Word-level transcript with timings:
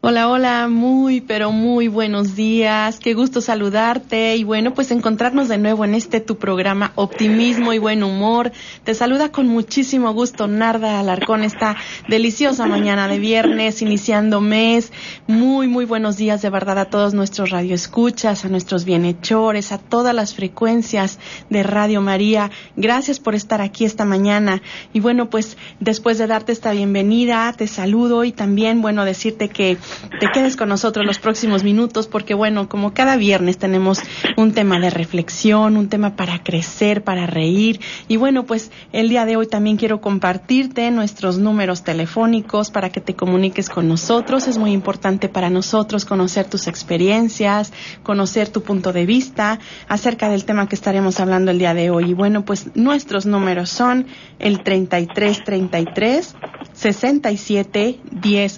Hola, 0.00 0.28
hola, 0.28 0.68
muy, 0.68 1.20
pero 1.20 1.50
muy 1.50 1.88
buenos 1.88 2.36
días. 2.36 3.00
Qué 3.00 3.14
gusto 3.14 3.40
saludarte 3.40 4.36
y 4.36 4.44
bueno, 4.44 4.72
pues 4.72 4.92
encontrarnos 4.92 5.48
de 5.48 5.58
nuevo 5.58 5.84
en 5.84 5.96
este 5.96 6.20
tu 6.20 6.38
programa 6.38 6.92
Optimismo 6.94 7.72
y 7.72 7.78
Buen 7.78 8.04
Humor. 8.04 8.52
Te 8.84 8.94
saluda 8.94 9.32
con 9.32 9.48
muchísimo 9.48 10.12
gusto 10.14 10.46
Narda 10.46 11.00
Alarcón 11.00 11.42
esta 11.42 11.76
deliciosa 12.06 12.64
mañana 12.66 13.08
de 13.08 13.18
viernes, 13.18 13.82
iniciando 13.82 14.40
mes. 14.40 14.92
Muy, 15.26 15.66
muy 15.66 15.84
buenos 15.84 16.16
días 16.16 16.42
de 16.42 16.50
verdad 16.50 16.78
a 16.78 16.84
todos 16.84 17.12
nuestros 17.12 17.50
radioescuchas, 17.50 18.44
a 18.44 18.48
nuestros 18.48 18.84
bienhechores, 18.84 19.72
a 19.72 19.78
todas 19.78 20.14
las 20.14 20.32
frecuencias 20.32 21.18
de 21.50 21.64
Radio 21.64 22.02
María. 22.02 22.52
Gracias 22.76 23.18
por 23.18 23.34
estar 23.34 23.60
aquí 23.60 23.84
esta 23.84 24.04
mañana. 24.04 24.62
Y 24.92 25.00
bueno, 25.00 25.28
pues 25.28 25.56
después 25.80 26.18
de 26.18 26.28
darte 26.28 26.52
esta 26.52 26.70
bienvenida, 26.70 27.52
te 27.52 27.66
saludo 27.66 28.22
y 28.22 28.30
también, 28.30 28.80
bueno, 28.80 29.04
decirte 29.04 29.48
que 29.48 29.76
te 30.20 30.28
quedes 30.32 30.56
con 30.56 30.68
nosotros 30.68 31.06
los 31.06 31.18
próximos 31.18 31.64
minutos 31.64 32.06
porque 32.06 32.34
bueno, 32.34 32.68
como 32.68 32.94
cada 32.94 33.16
viernes 33.16 33.58
tenemos 33.58 34.00
un 34.36 34.52
tema 34.52 34.80
de 34.80 34.90
reflexión, 34.90 35.76
un 35.76 35.88
tema 35.88 36.16
para 36.16 36.42
crecer, 36.42 37.04
para 37.04 37.26
reír 37.26 37.80
y 38.08 38.16
bueno, 38.16 38.44
pues 38.44 38.70
el 38.92 39.08
día 39.08 39.24
de 39.24 39.36
hoy 39.36 39.46
también 39.46 39.76
quiero 39.76 40.00
compartirte 40.00 40.90
nuestros 40.90 41.38
números 41.38 41.82
telefónicos 41.82 42.70
para 42.70 42.90
que 42.90 43.00
te 43.00 43.14
comuniques 43.14 43.68
con 43.68 43.88
nosotros. 43.88 44.48
Es 44.48 44.58
muy 44.58 44.72
importante 44.72 45.28
para 45.28 45.50
nosotros 45.50 46.04
conocer 46.04 46.46
tus 46.46 46.66
experiencias, 46.66 47.72
conocer 48.02 48.48
tu 48.48 48.62
punto 48.62 48.92
de 48.92 49.06
vista 49.06 49.58
acerca 49.88 50.28
del 50.28 50.44
tema 50.44 50.68
que 50.68 50.74
estaremos 50.74 51.20
hablando 51.20 51.50
el 51.50 51.58
día 51.58 51.74
de 51.74 51.90
hoy. 51.90 52.10
Y 52.10 52.14
bueno, 52.14 52.44
pues 52.44 52.74
nuestros 52.74 53.26
números 53.26 53.70
son 53.70 54.06
el 54.38 54.62
3333 54.62 56.34
67 56.72 58.00
1000 58.22 58.50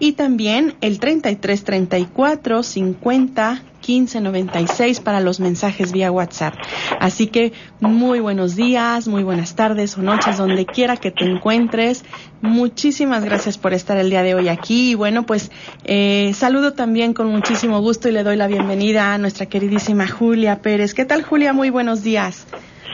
y 0.00 0.12
también 0.12 0.74
el 0.80 0.98
33 0.98 1.62
34 1.62 2.62
50 2.62 3.62
15 3.80 4.20
96 4.20 5.00
para 5.00 5.20
los 5.20 5.40
mensajes 5.40 5.92
vía 5.92 6.12
WhatsApp. 6.12 6.54
Así 6.98 7.26
que 7.26 7.52
muy 7.80 8.20
buenos 8.20 8.56
días, 8.56 9.08
muy 9.08 9.22
buenas 9.22 9.54
tardes 9.54 9.96
o 9.96 10.02
noches, 10.02 10.36
donde 10.36 10.66
quiera 10.66 10.96
que 10.96 11.10
te 11.10 11.24
encuentres. 11.24 12.04
Muchísimas 12.42 13.24
gracias 13.24 13.58
por 13.58 13.72
estar 13.72 13.96
el 13.96 14.10
día 14.10 14.22
de 14.22 14.34
hoy 14.34 14.48
aquí. 14.48 14.90
Y 14.90 14.94
bueno, 14.94 15.24
pues 15.24 15.50
eh, 15.84 16.32
saludo 16.34 16.74
también 16.74 17.14
con 17.14 17.28
muchísimo 17.28 17.80
gusto 17.80 18.08
y 18.08 18.12
le 18.12 18.22
doy 18.22 18.36
la 18.36 18.46
bienvenida 18.46 19.14
a 19.14 19.18
nuestra 19.18 19.46
queridísima 19.46 20.06
Julia 20.06 20.60
Pérez. 20.62 20.94
¿Qué 20.94 21.04
tal, 21.04 21.22
Julia? 21.22 21.52
Muy 21.52 21.70
buenos 21.70 22.02
días. 22.02 22.46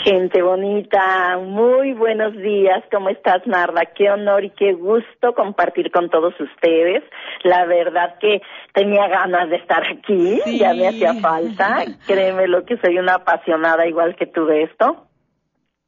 Gente 0.08 0.40
bonita, 0.40 1.36
muy 1.36 1.92
buenos 1.92 2.32
días. 2.36 2.84
¿Cómo 2.92 3.08
estás, 3.08 3.44
Narda? 3.44 3.86
Qué 3.86 4.08
honor 4.08 4.44
y 4.44 4.50
qué 4.50 4.72
gusto 4.72 5.34
compartir 5.34 5.90
con 5.90 6.10
todos 6.10 6.32
ustedes. 6.38 7.02
La 7.42 7.64
verdad 7.64 8.14
que 8.20 8.40
tenía 8.72 9.08
ganas 9.08 9.50
de 9.50 9.56
estar 9.56 9.82
aquí, 9.82 10.38
ya 10.60 10.74
me 10.74 10.86
hacía 10.86 11.14
falta. 11.14 11.78
Créeme 12.06 12.46
lo 12.46 12.64
que 12.64 12.76
soy 12.76 13.00
una 13.00 13.14
apasionada 13.14 13.84
igual 13.88 14.14
que 14.14 14.26
tú 14.26 14.46
de 14.46 14.62
esto. 14.62 15.08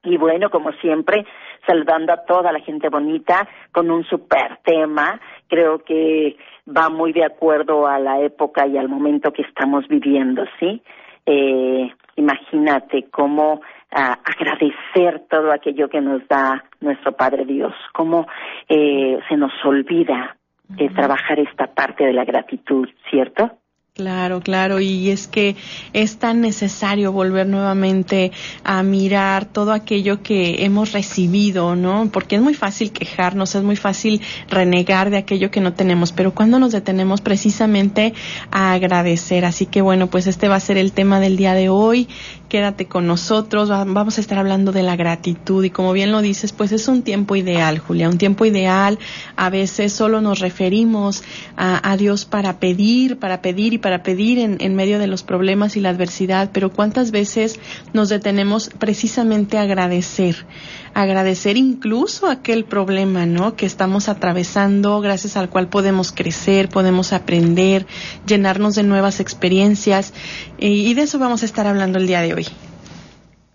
Y 0.02 0.16
bueno, 0.16 0.50
como 0.50 0.72
siempre, 0.80 1.24
saludando 1.64 2.12
a 2.12 2.24
toda 2.24 2.50
la 2.50 2.58
gente 2.58 2.88
bonita 2.88 3.48
con 3.70 3.88
un 3.88 4.02
super 4.02 4.58
tema. 4.64 5.20
Creo 5.46 5.84
que 5.84 6.36
va 6.66 6.88
muy 6.88 7.12
de 7.12 7.24
acuerdo 7.24 7.86
a 7.86 8.00
la 8.00 8.20
época 8.22 8.66
y 8.66 8.78
al 8.78 8.88
momento 8.88 9.32
que 9.32 9.42
estamos 9.42 9.86
viviendo, 9.86 10.42
¿sí? 10.58 10.82
Eh, 11.24 11.92
imagínate 12.16 13.04
cómo 13.12 13.60
agradecer 13.90 15.26
todo 15.30 15.52
aquello 15.52 15.88
que 15.88 16.00
nos 16.00 16.26
da 16.28 16.64
nuestro 16.80 17.12
Padre 17.12 17.44
Dios, 17.44 17.74
cómo 17.92 18.26
eh, 18.68 19.18
se 19.28 19.36
nos 19.36 19.52
olvida 19.64 20.36
de 20.68 20.90
trabajar 20.90 21.40
esta 21.40 21.66
parte 21.66 22.04
de 22.04 22.12
la 22.12 22.24
gratitud, 22.24 22.88
¿cierto? 23.10 23.58
Claro, 23.98 24.40
claro, 24.40 24.78
y 24.78 25.10
es 25.10 25.26
que 25.26 25.56
es 25.92 26.20
tan 26.20 26.40
necesario 26.40 27.10
volver 27.10 27.48
nuevamente 27.48 28.30
a 28.62 28.84
mirar 28.84 29.46
todo 29.46 29.72
aquello 29.72 30.22
que 30.22 30.64
hemos 30.64 30.92
recibido, 30.92 31.74
¿no? 31.74 32.08
Porque 32.12 32.36
es 32.36 32.40
muy 32.40 32.54
fácil 32.54 32.92
quejarnos, 32.92 33.56
es 33.56 33.64
muy 33.64 33.74
fácil 33.74 34.20
renegar 34.48 35.10
de 35.10 35.16
aquello 35.16 35.50
que 35.50 35.60
no 35.60 35.72
tenemos, 35.72 36.12
pero 36.12 36.32
cuando 36.32 36.60
nos 36.60 36.70
detenemos 36.70 37.22
precisamente 37.22 38.14
a 38.52 38.72
agradecer. 38.72 39.44
Así 39.44 39.66
que 39.66 39.82
bueno, 39.82 40.06
pues 40.06 40.28
este 40.28 40.46
va 40.46 40.54
a 40.54 40.60
ser 40.60 40.78
el 40.78 40.92
tema 40.92 41.18
del 41.18 41.36
día 41.36 41.54
de 41.54 41.68
hoy 41.68 42.06
quédate 42.48 42.86
con 42.86 43.06
nosotros, 43.06 43.68
vamos 43.68 44.18
a 44.18 44.20
estar 44.20 44.38
hablando 44.38 44.72
de 44.72 44.82
la 44.82 44.96
gratitud 44.96 45.62
y 45.64 45.70
como 45.70 45.92
bien 45.92 46.12
lo 46.12 46.22
dices, 46.22 46.52
pues 46.52 46.72
es 46.72 46.88
un 46.88 47.02
tiempo 47.02 47.36
ideal, 47.36 47.78
Julia, 47.78 48.08
un 48.08 48.18
tiempo 48.18 48.46
ideal. 48.46 48.98
A 49.36 49.50
veces 49.50 49.92
solo 49.92 50.20
nos 50.20 50.40
referimos 50.40 51.22
a, 51.56 51.96
Dios 51.98 52.24
para 52.24 52.58
pedir, 52.58 53.18
para 53.18 53.42
pedir 53.42 53.74
y 53.74 53.78
para 53.78 54.02
pedir 54.02 54.38
en, 54.38 54.56
en, 54.60 54.74
medio 54.74 54.98
de 54.98 55.06
los 55.06 55.22
problemas 55.22 55.76
y 55.76 55.80
la 55.80 55.90
adversidad, 55.90 56.50
pero 56.52 56.70
cuántas 56.70 57.10
veces 57.10 57.58
nos 57.92 58.08
detenemos 58.08 58.70
precisamente 58.78 59.58
a 59.58 59.62
agradecer, 59.62 60.46
agradecer 60.94 61.56
incluso 61.56 62.28
aquel 62.28 62.64
problema, 62.64 63.26
¿no? 63.26 63.56
Que 63.56 63.66
estamos 63.66 64.08
atravesando, 64.08 65.00
gracias 65.00 65.36
al 65.36 65.50
cual 65.50 65.68
podemos 65.68 66.12
crecer, 66.12 66.68
podemos 66.68 67.12
aprender, 67.12 67.86
llenarnos 68.26 68.74
de 68.74 68.84
nuevas 68.84 69.20
experiencias 69.20 70.14
y 70.58 70.94
de 70.94 71.02
eso 71.02 71.18
vamos 71.18 71.42
a 71.42 71.46
estar 71.46 71.66
hablando 71.66 71.98
el 71.98 72.06
día 72.06 72.20
de 72.20 72.34
hoy. 72.34 72.37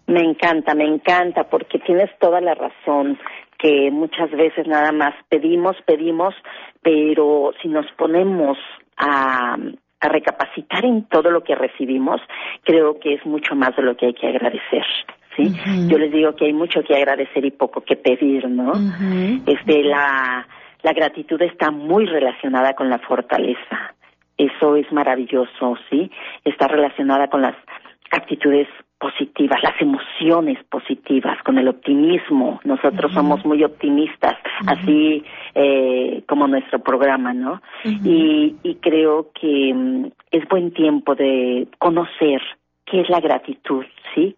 Me 0.07 0.21
encanta, 0.21 0.75
me 0.75 0.85
encanta, 0.85 1.45
porque 1.45 1.79
tienes 1.79 2.09
toda 2.19 2.41
la 2.41 2.53
razón 2.53 3.17
que 3.57 3.89
muchas 3.91 4.29
veces 4.31 4.67
nada 4.67 4.91
más 4.91 5.13
pedimos, 5.29 5.77
pedimos, 5.85 6.35
pero 6.81 7.53
si 7.61 7.69
nos 7.69 7.85
ponemos 7.93 8.57
a, 8.97 9.57
a 10.01 10.09
recapacitar 10.09 10.83
en 10.83 11.05
todo 11.05 11.31
lo 11.31 11.43
que 11.43 11.55
recibimos, 11.55 12.19
creo 12.63 12.99
que 12.99 13.13
es 13.13 13.25
mucho 13.25 13.55
más 13.55 13.75
de 13.77 13.83
lo 13.83 13.95
que 13.95 14.07
hay 14.07 14.13
que 14.13 14.27
agradecer. 14.27 14.85
¿sí? 15.35 15.53
Yo 15.87 15.97
les 15.97 16.11
digo 16.11 16.35
que 16.35 16.45
hay 16.45 16.53
mucho 16.53 16.83
que 16.83 16.95
agradecer 16.95 17.45
y 17.45 17.51
poco 17.51 17.81
que 17.81 17.95
pedir, 17.95 18.47
¿no? 18.49 18.73
Este, 19.45 19.83
la, 19.83 20.47
la 20.81 20.93
gratitud 20.93 21.41
está 21.41 21.71
muy 21.71 22.05
relacionada 22.05 22.73
con 22.73 22.89
la 22.89 22.99
fortaleza. 22.99 23.95
Eso 24.37 24.75
es 24.75 24.91
maravilloso, 24.91 25.77
¿sí? 25.89 26.11
Está 26.43 26.67
relacionada 26.67 27.29
con 27.29 27.41
las 27.41 27.55
actitudes 28.11 28.67
positivas, 29.03 29.61
las 29.61 29.79
emociones 29.81 30.57
positivas, 30.69 31.37
con 31.43 31.57
el 31.57 31.67
optimismo. 31.67 32.61
Nosotros 32.63 33.11
somos 33.11 33.45
muy 33.45 33.61
optimistas, 33.61 34.35
así 34.65 35.25
eh, 35.53 36.23
como 36.25 36.47
nuestro 36.47 36.79
programa, 36.79 37.33
¿no? 37.33 37.61
y, 37.83 38.55
y 38.63 38.75
creo 38.75 39.31
que 39.33 39.73
mm, 39.73 40.05
es 40.31 40.47
buen 40.47 40.71
tiempo 40.71 41.15
de 41.15 41.67
conocer 41.79 42.41
qué 42.85 43.01
es 43.01 43.09
la 43.09 43.19
gratitud, 43.19 43.83
¿sí? 44.15 44.37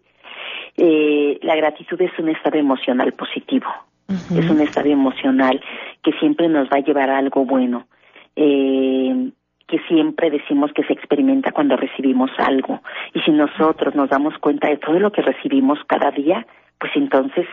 Eh, 0.76 1.38
la 1.42 1.54
gratitud 1.54 2.00
es 2.00 2.18
un 2.18 2.28
estado 2.30 2.58
emocional 2.58 3.12
positivo, 3.12 3.68
es 4.08 4.50
un 4.50 4.60
estado 4.60 4.88
emocional 4.88 5.60
que 6.02 6.10
siempre 6.18 6.48
nos 6.48 6.68
va 6.68 6.78
a 6.78 6.84
llevar 6.86 7.08
a 7.08 7.18
algo 7.18 7.44
bueno. 7.44 7.86
Eh, 8.34 9.30
que 9.66 9.78
siempre 9.88 10.30
decimos 10.30 10.72
que 10.72 10.84
se 10.84 10.92
experimenta 10.92 11.52
cuando 11.52 11.76
recibimos 11.76 12.30
algo. 12.38 12.80
Y 13.14 13.20
si 13.20 13.32
nosotros 13.32 13.94
nos 13.94 14.08
damos 14.08 14.36
cuenta 14.38 14.68
de 14.68 14.76
todo 14.76 14.98
lo 14.98 15.10
que 15.10 15.22
recibimos 15.22 15.78
cada 15.86 16.10
día, 16.10 16.46
pues 16.78 16.92
entonces 16.94 17.46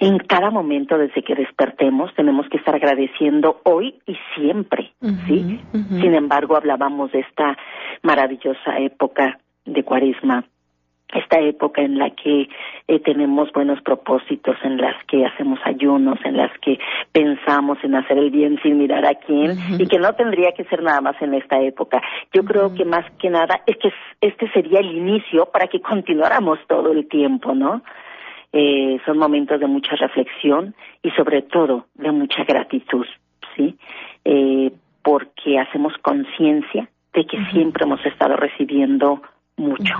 en 0.00 0.18
cada 0.18 0.50
momento 0.50 0.96
desde 0.96 1.22
que 1.22 1.34
despertemos 1.34 2.14
tenemos 2.14 2.48
que 2.48 2.58
estar 2.58 2.74
agradeciendo 2.74 3.60
hoy 3.64 3.96
y 4.06 4.16
siempre, 4.34 4.92
¿sí? 5.26 5.60
Sin 6.00 6.14
embargo, 6.14 6.56
hablábamos 6.56 7.10
de 7.12 7.20
esta 7.20 7.56
maravillosa 8.02 8.78
época 8.78 9.38
de 9.64 9.82
Cuaresma 9.82 10.44
esta 11.14 11.40
época 11.40 11.82
en 11.82 11.98
la 11.98 12.10
que 12.10 12.48
eh, 12.88 13.00
tenemos 13.00 13.52
buenos 13.52 13.82
propósitos, 13.82 14.56
en 14.64 14.78
las 14.78 14.96
que 15.04 15.26
hacemos 15.26 15.60
ayunos, 15.64 16.18
en 16.24 16.38
las 16.38 16.50
que 16.60 16.78
pensamos 17.12 17.76
en 17.84 17.94
hacer 17.94 18.16
el 18.16 18.30
bien 18.30 18.58
sin 18.62 18.78
mirar 18.78 19.04
a 19.04 19.14
quién 19.14 19.58
y 19.78 19.86
que 19.86 19.98
no 19.98 20.14
tendría 20.14 20.52
que 20.52 20.64
ser 20.64 20.82
nada 20.82 21.02
más 21.02 21.20
en 21.20 21.34
esta 21.34 21.60
época. 21.60 22.00
Yo 22.32 22.44
creo 22.44 22.74
que 22.74 22.86
más 22.86 23.04
que 23.18 23.28
nada 23.28 23.60
es 23.66 23.76
que 23.76 23.92
este 24.22 24.50
sería 24.52 24.80
el 24.80 24.96
inicio 24.96 25.50
para 25.52 25.66
que 25.66 25.82
continuáramos 25.82 26.58
todo 26.66 26.92
el 26.92 27.06
tiempo, 27.08 27.54
¿no? 27.54 27.82
Eh, 28.54 28.98
son 29.04 29.18
momentos 29.18 29.60
de 29.60 29.66
mucha 29.66 29.94
reflexión 29.96 30.74
y 31.02 31.10
sobre 31.10 31.42
todo 31.42 31.88
de 31.94 32.10
mucha 32.10 32.44
gratitud, 32.44 33.04
¿sí? 33.54 33.76
Eh, 34.24 34.72
porque 35.02 35.58
hacemos 35.58 35.92
conciencia 36.00 36.88
de 37.12 37.26
que 37.26 37.44
siempre 37.52 37.84
hemos 37.84 38.04
estado 38.06 38.36
recibiendo 38.36 39.20
mucho. 39.58 39.94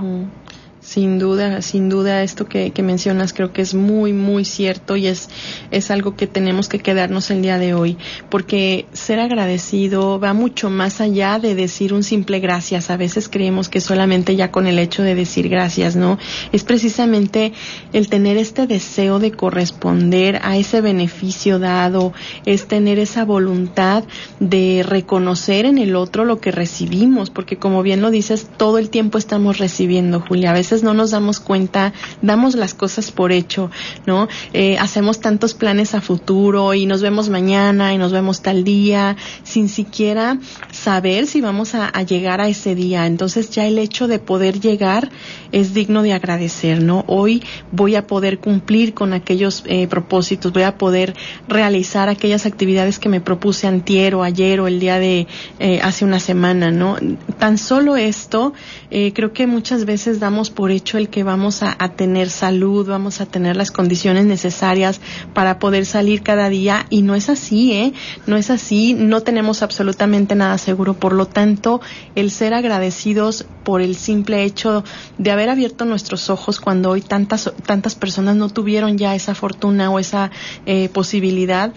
Sin 0.88 1.19
duda, 1.19 1.61
sin 1.61 1.90
duda, 1.90 2.23
esto 2.23 2.46
que, 2.46 2.73
mencionas 2.82 3.35
creo 3.35 3.52
que 3.52 3.61
es 3.61 3.75
muy, 3.75 4.14
muy 4.14 4.46
cierto 4.46 4.96
y 4.96 5.06
es, 5.06 5.29
es 5.70 5.90
algo 5.90 6.17
que 6.17 6.26
tenemos 6.26 6.70
que 6.70 6.79
quedarnos 6.79 7.31
el 7.31 7.43
día 7.43 7.58
de 7.58 7.75
hoy, 7.75 7.99
porque 8.31 8.87
ser 8.94 9.20
agradecido 9.20 10.19
va 10.19 10.32
mucho 10.32 10.70
más 10.70 11.02
allá 11.02 11.40
de 11.40 11.55
decir 11.55 11.93
un 11.93 12.02
simple 12.02 12.40
gracias. 12.40 12.88
A 12.88 12.96
veces 12.96 13.29
creemos 13.29 13.69
que 13.69 13.82
solamente 13.82 14.35
ya 14.35 14.50
con 14.50 14.67
el 14.67 14.79
hecho 14.79 15.02
de 15.02 15.14
decir 15.14 15.50
gracias, 15.50 15.94
¿no? 15.94 16.17
Es 16.52 16.64
precisamente 16.64 17.52
el 17.93 18.08
tener 18.08 18.38
este 18.38 18.67
deseo 18.67 19.19
de 19.19 19.32
corresponder 19.32 20.41
a 20.43 20.56
ese 20.56 20.81
beneficio 20.81 21.58
dado, 21.58 22.14
es 22.46 22.67
tener 22.67 22.99
esa 22.99 23.26
voluntad 23.26 24.05
de 24.41 24.82
reconocer 24.88 25.67
en 25.67 25.76
el 25.76 25.96
otro 25.96 26.25
lo 26.25 26.41
que 26.41 26.50
recibimos, 26.50 27.29
porque 27.29 27.58
como 27.58 27.82
bien 27.82 28.00
lo 28.00 28.11
dices, 28.11 28.49
todo 28.56 28.79
el 28.79 28.88
tiempo 28.88 29.19
estamos 29.19 29.58
recibiendo, 29.58 30.20
Julia. 30.26 30.52
A 30.52 30.55
veces 30.55 30.78
no 30.83 30.95
nos 30.95 31.11
damos 31.11 31.41
cuenta, 31.41 31.93
damos 32.23 32.55
las 32.55 32.75
cosas 32.75 33.11
por 33.11 33.33
hecho, 33.33 33.71
¿no? 34.07 34.29
Eh, 34.53 34.79
hacemos 34.79 35.21
tantos 35.21 35.55
planes 35.55 35.95
a 35.95 36.01
futuro 36.01 36.75
y 36.75 36.87
nos 36.87 37.03
vemos 37.03 37.29
mañana 37.29 37.95
y 37.95 37.99
nos 37.99 38.13
vemos 38.13 38.43
tal 38.43 38.65
día, 38.65 39.17
sin 39.43 39.69
siquiera 39.69 40.39
saber 40.71 41.27
si 41.27 41.41
vamos 41.41 41.75
a, 41.75 41.89
llegar 42.03 42.41
a 42.41 42.49
ese 42.49 42.75
día. 42.75 43.07
Entonces 43.07 43.51
ya 43.51 43.67
el 43.67 43.79
hecho 43.79 44.07
de 44.07 44.19
poder 44.19 44.61
llegar 44.61 45.11
es 45.53 45.75
digno 45.75 46.03
de 46.03 46.13
agradecer, 46.13 46.83
¿no? 46.83 47.05
Hoy 47.09 47.43
voy 47.73 47.97
a 47.97 48.07
poder 48.07 48.39
cumplir 48.39 48.95
con 48.95 49.13
aquellos 49.13 49.65
eh, 49.67 49.89
propósitos, 49.89 50.53
voy 50.53 50.63
a 50.63 50.79
poder 50.79 51.15
realizar 51.49 52.09
aquellas 52.09 52.47
actividades 52.47 52.99
que 52.99 53.09
me 53.09 53.21
propuse 53.21 53.67
antier 53.67 54.15
o 54.15 54.23
ayer 54.23 54.61
o 54.61 54.69
el 54.69 54.81
día 54.81 54.99
de 54.99 55.27
eh, 55.59 55.81
hace 55.83 56.05
una 56.05 56.21
semana, 56.21 56.71
¿no? 56.71 56.97
Tan 57.39 57.59
solo 57.59 57.97
esto, 57.97 58.53
creo 58.91 59.33
que 59.33 59.47
muchas 59.47 59.85
veces 59.85 60.21
damos 60.21 60.51
por 60.51 60.68
hecho 60.70 60.99
el 60.99 61.09
que 61.09 61.23
vamos 61.23 61.62
a, 61.62 61.76
tener 61.97 62.31
salud, 62.31 62.87
vamos 62.87 63.20
a 63.20 63.26
tener 63.26 63.56
las 63.56 63.70
condiciones 63.70 64.25
necesarias 64.26 65.00
para 65.35 65.59
poder 65.59 65.87
salir 65.87 66.23
cada 66.23 66.49
día 66.49 66.87
y 66.91 67.03
no 67.03 67.15
es 67.15 67.29
así, 67.29 67.73
¿eh? 67.73 67.93
No 68.26 68.37
es 68.37 68.50
así, 68.50 68.94
no 68.94 69.23
tenemos 69.23 69.62
absolutamente 69.62 70.35
nada 70.35 70.59
seguro. 70.59 70.94
Por 70.94 71.12
lo 71.12 71.26
tanto, 71.26 71.81
el 72.15 72.31
ser 72.31 72.55
agradecidos 72.55 73.47
por 73.65 73.81
el 73.81 73.97
simple 73.97 74.44
hecho 74.44 74.85
de 75.19 75.31
haber 75.31 75.49
abierto 75.49 75.85
nuestros 75.85 76.31
ojos 76.31 76.61
cuando 76.61 76.91
hoy 76.91 77.00
tantas, 77.00 77.53
tantas 77.67 77.94
personas 77.94 78.37
no 78.37 78.49
tuvieron 78.49 78.99
ya 78.99 79.15
esa 79.15 79.35
fortuna 79.35 79.91
o 79.91 79.99
esa 79.99 80.31
eh, 80.67 80.88
posibilidad, 80.88 81.73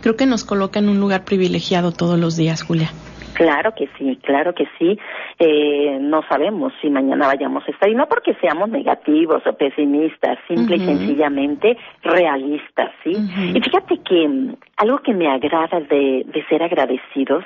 creo 0.00 0.16
que 0.16 0.26
nos 0.26 0.44
coloca 0.44 0.78
en 0.78 0.88
un 0.88 1.00
lugar 1.00 1.24
privilegiado 1.24 1.92
todos 1.92 2.18
los 2.18 2.36
días, 2.36 2.62
Julia. 2.62 2.92
Claro 3.34 3.74
que 3.74 3.88
sí, 3.98 4.18
claro 4.22 4.54
que 4.54 4.66
sí. 4.78 4.98
Eh, 5.38 5.98
no 6.00 6.22
sabemos 6.28 6.72
si 6.80 6.90
mañana 6.90 7.26
vayamos 7.26 7.66
a 7.66 7.70
estar, 7.70 7.88
y 7.88 7.94
no 7.94 8.06
porque 8.06 8.34
seamos 8.34 8.68
negativos 8.68 9.46
o 9.46 9.52
pesimistas, 9.54 10.38
simple 10.48 10.76
y 10.76 10.80
sencillamente 10.80 11.76
realistas, 12.02 12.90
¿sí? 13.02 13.12
Y 13.54 13.60
fíjate 13.60 13.98
que 13.98 14.28
mm, 14.28 14.56
algo 14.76 14.98
que 14.98 15.14
me 15.14 15.28
agrada 15.28 15.80
de, 15.80 16.24
de 16.26 16.46
ser 16.48 16.62
agradecidos 16.62 17.44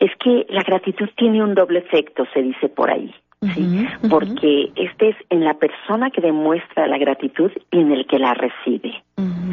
es 0.00 0.10
que 0.18 0.46
la 0.48 0.62
gratitud 0.62 1.08
tiene 1.16 1.42
un 1.42 1.54
doble 1.54 1.80
efecto, 1.80 2.24
se 2.32 2.42
dice 2.42 2.68
por 2.68 2.90
ahí. 2.90 3.14
¿Sí? 3.42 3.86
Porque 4.08 4.70
este 4.76 5.10
es 5.10 5.16
en 5.30 5.44
la 5.44 5.54
persona 5.54 6.10
que 6.10 6.20
demuestra 6.20 6.86
la 6.86 6.98
gratitud 6.98 7.50
y 7.70 7.80
en 7.80 7.92
el 7.92 8.06
que 8.06 8.18
la 8.18 8.34
recibe, 8.34 9.02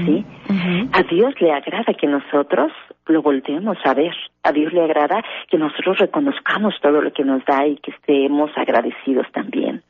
¿sí? 0.06 0.26
A 0.94 1.04
Dios 1.04 1.34
le 1.40 1.52
agrada 1.52 1.94
que 1.94 2.08
nosotros 2.08 2.72
lo 3.08 3.22
volteemos 3.22 3.78
a 3.84 3.94
ver. 3.94 4.16
A 4.44 4.52
Dios 4.52 4.74
le 4.74 4.84
agrada 4.84 5.24
que 5.50 5.58
nosotros 5.58 6.00
reconozcamos 6.00 6.76
todo 6.82 7.02
lo 7.02 7.12
que 7.14 7.24
nos 7.24 7.44
da 7.46 7.68
y 7.68 7.78
que 7.78 7.92
estemos 7.92 8.52
agradecidos 8.56 9.28
también. 9.32 9.84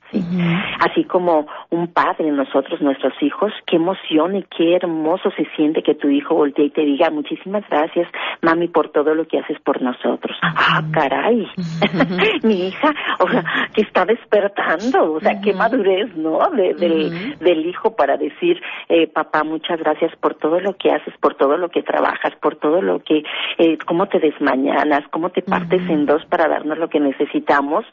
Así 0.79 1.03
como 1.05 1.47
un 1.71 1.87
padre, 1.87 2.29
nosotros, 2.31 2.81
nuestros 2.81 3.13
hijos, 3.21 3.53
qué 3.65 3.77
emoción 3.77 4.35
y 4.35 4.43
qué 4.43 4.75
hermoso 4.75 5.31
se 5.31 5.45
siente 5.55 5.81
que 5.81 5.95
tu 5.95 6.09
hijo 6.09 6.35
voltee 6.35 6.65
y 6.65 6.69
te 6.69 6.81
diga 6.81 7.09
muchísimas 7.09 7.63
gracias, 7.69 8.09
mami, 8.41 8.67
por 8.67 8.89
todo 8.89 9.15
lo 9.15 9.25
que 9.25 9.39
haces 9.39 9.57
por 9.61 9.81
nosotros. 9.81 10.37
Ah, 10.41 10.83
caray, 10.91 11.47
mi 12.43 12.67
hija, 12.67 12.93
o 13.19 13.29
sea, 13.29 13.45
que 13.73 13.81
está 13.83 14.03
despertando, 14.03 15.13
o 15.13 15.19
sea, 15.21 15.39
qué 15.39 15.53
madurez, 15.53 16.13
¿no? 16.17 16.39
del, 16.51 17.37
del 17.39 17.65
hijo 17.65 17.95
para 17.95 18.17
decir, 18.17 18.61
eh, 18.89 19.07
papá, 19.07 19.45
muchas 19.45 19.79
gracias 19.79 20.13
por 20.17 20.35
todo 20.35 20.59
lo 20.59 20.75
que 20.75 20.91
haces, 20.91 21.13
por 21.21 21.35
todo 21.35 21.55
lo 21.55 21.69
que 21.69 21.83
trabajas, 21.83 22.35
por 22.41 22.57
todo 22.57 22.81
lo 22.81 22.99
que, 22.99 23.23
eh, 23.57 23.77
cómo 23.87 24.07
te 24.07 24.19
desmañanas, 24.19 25.07
cómo 25.09 25.29
te 25.29 25.41
partes 25.41 25.81
en 25.89 26.05
dos 26.05 26.25
para 26.25 26.49
darnos 26.49 26.77
lo 26.77 26.89
que 26.89 26.99
necesitamos. 26.99 27.85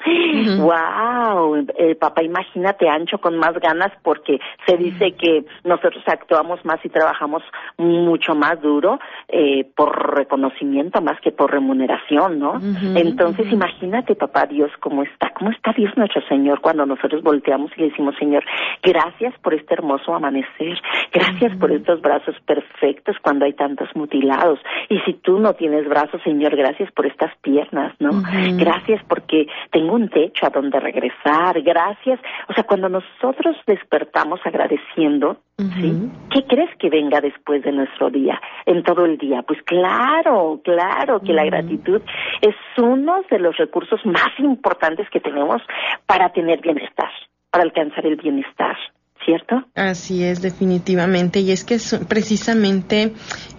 ¡Wow! 0.59 1.65
papá, 2.01 2.25
imagínate 2.25 2.89
ancho 2.89 3.19
con 3.19 3.37
más 3.37 3.53
ganas 3.61 3.68
porque 4.03 4.39
se 4.67 4.77
dice 4.77 5.13
que 5.13 5.45
nosotros 5.65 6.03
actuamos 6.07 6.65
más 6.65 6.79
y 6.85 6.89
trabajamos 6.89 7.43
mucho 7.77 8.35
más 8.35 8.61
duro 8.61 8.99
eh, 9.29 9.67
por 9.77 10.17
reconocimiento 10.17 11.01
más 11.01 11.21
que 11.21 11.33
por 11.33 11.51
remuneración, 11.51 12.39
¿no? 12.39 12.61
Entonces, 12.95 13.51
imagínate, 13.53 14.15
papá 14.15 14.47
Dios, 14.47 14.71
cómo 14.81 15.03
está, 15.03 15.31
cómo 15.31 15.51
está 15.51 15.73
Dios 15.73 15.97
nuestro 15.97 16.23
Señor 16.29 16.61
cuando 16.61 16.87
nosotros 16.87 17.23
volteamos 17.23 17.71
y 17.77 17.81
le 17.81 17.89
decimos, 17.91 18.15
Señor, 18.19 18.45
gracias 18.83 19.35
por 19.41 19.55
este 19.55 19.75
hermoso 19.75 20.15
amanecer, 20.15 20.81
gracias 21.13 21.57
por 21.57 21.73
estos 21.73 22.01
brazos 22.01 22.37
perfectos 22.47 23.17
cuando 23.23 23.45
hay 23.45 23.53
tantos 23.53 23.89
mutilados. 23.95 24.59
Y 24.89 24.99
si 25.01 25.15
tú 25.15 25.39
no 25.39 25.55
tienes 25.55 25.89
brazos, 25.89 26.21
Señor, 26.23 26.57
gracias 26.57 26.91
por 26.93 27.07
estas 27.07 27.35
piernas, 27.39 27.95
¿no? 27.99 28.11
Gracias 28.57 29.03
porque 29.09 29.47
tengo 29.71 29.95
un 29.95 30.09
techo 30.09 30.47
a 30.47 30.51
donde 30.51 30.81
regresar, 30.81 31.61
gracias 31.63 32.19
o 32.49 32.53
sea, 32.55 32.65
cuando 32.65 32.89
nosotros 32.89 33.57
despertamos 33.67 34.41
agradeciendo, 34.45 35.39
¿sí? 35.57 36.11
¿Qué 36.31 36.45
crees 36.47 36.75
que 36.77 36.91
venga 36.91 37.21
después 37.21 37.63
de 37.63 37.73
nuestro 37.73 38.11
día, 38.11 38.41
en 38.67 38.83
todo 38.83 39.05
el 39.05 39.19
día? 39.19 39.43
Pues 39.43 39.61
claro, 39.63 40.61
claro 40.65 41.21
que 41.21 41.33
la 41.33 41.45
gratitud 41.45 42.01
es 42.41 42.55
uno 42.77 43.23
de 43.31 43.39
los 43.39 43.57
recursos 43.57 44.05
más 44.05 44.31
importantes 44.39 45.09
que 45.11 45.21
tenemos 45.21 45.63
para 46.07 46.31
tener 46.31 46.61
bienestar, 46.61 47.11
para 47.51 47.65
alcanzar 47.65 48.07
el 48.07 48.17
bienestar. 48.17 48.77
¿Cierto? 49.29 49.63
Así 49.75 50.25
es, 50.25 50.41
definitivamente. 50.41 51.41
Y 51.41 51.51
es 51.51 51.63
que 51.63 51.75
es 51.75 51.95
precisamente 52.09 53.13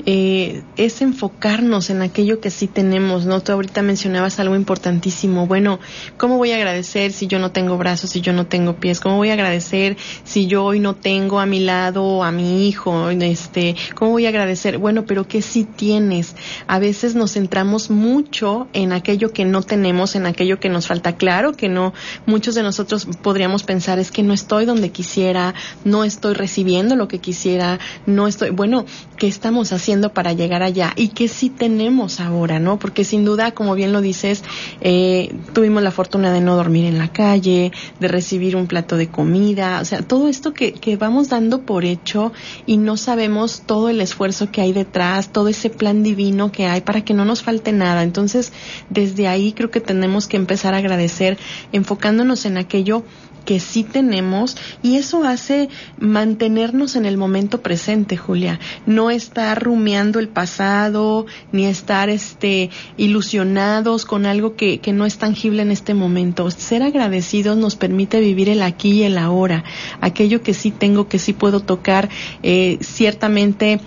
eh, 0.08 0.64
es 0.78 1.04
enfocarnos 1.04 1.92
en 1.92 2.02
aquello 2.02 2.40
que 2.40 2.50
sí 2.50 2.66
tenemos, 2.66 3.28
¿no? 3.28 3.42
Tú 3.42 3.52
ahorita 3.52 3.84
mencionabas 3.84 4.40
algo 4.40 4.56
importantísimo. 4.56 5.46
Bueno, 5.46 5.80
¿cómo 6.18 6.38
voy 6.38 6.54
a 6.54 6.56
agradecer 6.56 7.12
si 7.12 7.28
yo 7.28 7.38
no 7.38 7.52
tengo 7.52 7.78
brazos, 7.78 8.10
si 8.10 8.22
yo 8.22 8.34
no 8.34 8.48
tengo 8.48 8.78
pies? 8.78 9.00
¿Cómo 9.00 9.18
voy 9.18 9.30
a 9.30 9.34
agradecer 9.34 9.98
si 10.24 10.48
yo 10.48 10.64
hoy 10.64 10.80
no 10.80 10.96
tengo 10.96 11.40
a 11.40 11.46
mi 11.46 11.60
lado 11.60 12.24
a 12.24 12.32
mi 12.32 12.68
hijo? 12.68 13.12
Este, 13.12 13.76
¿cómo 13.94 14.12
voy 14.12 14.26
a 14.26 14.30
agradecer? 14.30 14.80
Bueno, 14.80 15.06
pero 15.06 15.28
¿qué 15.28 15.44
sí 15.44 15.66
tienes? 15.66 16.36
A 16.66 16.80
veces 16.80 17.14
nos 17.14 17.34
centramos 17.34 17.92
mucho 17.92 18.68
en 18.74 18.92
aquello 18.92 19.34
que 19.34 19.46
no 19.46 19.62
tenemos, 19.62 20.16
en 20.16 20.26
aquello 20.26 20.60
que 20.60 20.70
nos 20.70 20.88
falta. 20.88 21.18
Claro 21.18 21.54
que 21.54 21.70
no. 21.70 21.94
Muchos 22.26 22.56
de 22.56 22.64
nosotros 22.64 23.06
podríamos 23.22 23.62
pensar 23.62 24.00
es 24.00 24.10
que 24.10 24.24
no 24.24 24.34
estoy 24.34 24.66
donde 24.66 24.90
quisiera, 24.92 25.54
no 25.84 26.04
estoy 26.04 26.34
recibiendo 26.34 26.96
lo 26.96 27.08
que 27.08 27.20
quisiera, 27.20 27.80
no 28.06 28.28
estoy, 28.28 28.50
bueno, 28.52 28.86
¿qué 29.18 29.28
estamos 29.28 29.72
haciendo 29.74 30.14
para 30.14 30.34
llegar 30.34 30.64
allá? 30.64 30.94
Y 30.96 31.10
qué 31.10 31.28
sí 31.28 31.50
tenemos 31.50 32.20
ahora, 32.20 32.60
¿no? 32.60 32.80
Porque 32.80 33.04
sin 33.04 33.26
duda, 33.26 33.52
como 33.52 33.76
bien 33.76 33.92
lo 33.94 34.02
dices, 34.02 34.44
eh, 34.82 35.34
tuvimos 35.54 35.84
la 35.84 35.92
fortuna 35.92 36.32
de 36.32 36.42
no 36.42 36.56
dormir 36.56 36.86
en 36.86 36.98
la 36.98 37.12
calle, 37.12 37.72
de 38.00 38.08
recibir 38.08 38.56
un 38.56 38.68
plato 38.68 38.98
de 38.98 39.08
comida, 39.08 39.80
o 39.82 39.86
sea, 39.86 40.02
todo 40.02 40.28
esto 40.28 40.54
que, 40.54 40.74
que 40.74 40.98
vamos 40.98 41.30
dando 41.30 41.62
por 41.62 41.86
hecho 41.86 42.32
y 42.66 42.78
no 42.78 42.98
sabemos 42.98 43.64
todo 43.66 43.90
el 43.90 44.02
esfuerzo 44.02 44.52
que 44.52 44.62
hay 44.62 44.74
detrás, 44.74 45.32
todo 45.32 45.48
ese 45.48 45.70
plan 45.70 46.04
divino 46.04 46.52
que 46.52 46.66
hay 46.66 46.82
para 46.82 47.02
que 47.02 47.14
no 47.14 47.26
nos 47.26 47.44
falte 47.44 47.72
nada. 47.72 48.04
Entonces, 48.04 48.52
desde 48.90 49.28
ahí 49.28 49.54
creo 49.54 49.72
que 49.72 49.82
tenemos 49.82 50.28
que 50.28 50.38
empezar 50.38 50.74
a 50.74 50.78
agradecer 50.78 51.38
enfocándonos 51.72 52.46
en 52.46 52.58
aquello 52.58 53.04
que 53.50 53.60
sí 53.60 53.84
tenemos 53.84 54.56
y 54.84 54.98
eso 54.98 55.24
hace 55.24 55.70
mantenernos 55.98 56.96
en 56.96 57.08
el 57.08 57.18
momento 57.18 57.64
presente, 57.64 58.16
Julia. 58.16 58.60
No 58.86 59.10
estar 59.10 59.60
rumiando 59.60 60.20
el 60.20 60.28
pasado 60.28 61.26
ni 61.52 61.66
estar 61.66 62.10
este 62.10 62.70
ilusionados 62.96 64.06
con 64.06 64.28
algo 64.28 64.56
que, 64.56 64.78
que 64.82 64.94
no 64.94 65.08
es 65.08 65.18
tangible 65.18 65.64
en 65.64 65.72
este 65.72 65.96
momento. 65.96 66.52
Ser 66.52 66.84
agradecidos 66.84 67.58
nos 67.58 67.76
permite 67.76 68.20
vivir 68.20 68.50
el 68.50 68.62
aquí 68.62 68.92
y 68.92 69.04
el 69.06 69.18
ahora, 69.18 69.64
aquello 70.00 70.44
que 70.44 70.54
sí 70.54 70.70
tengo, 70.70 71.08
que 71.08 71.18
sí 71.18 71.34
puedo 71.34 71.60
tocar, 71.60 72.08
eh, 72.44 72.78
ciertamente 72.82 73.80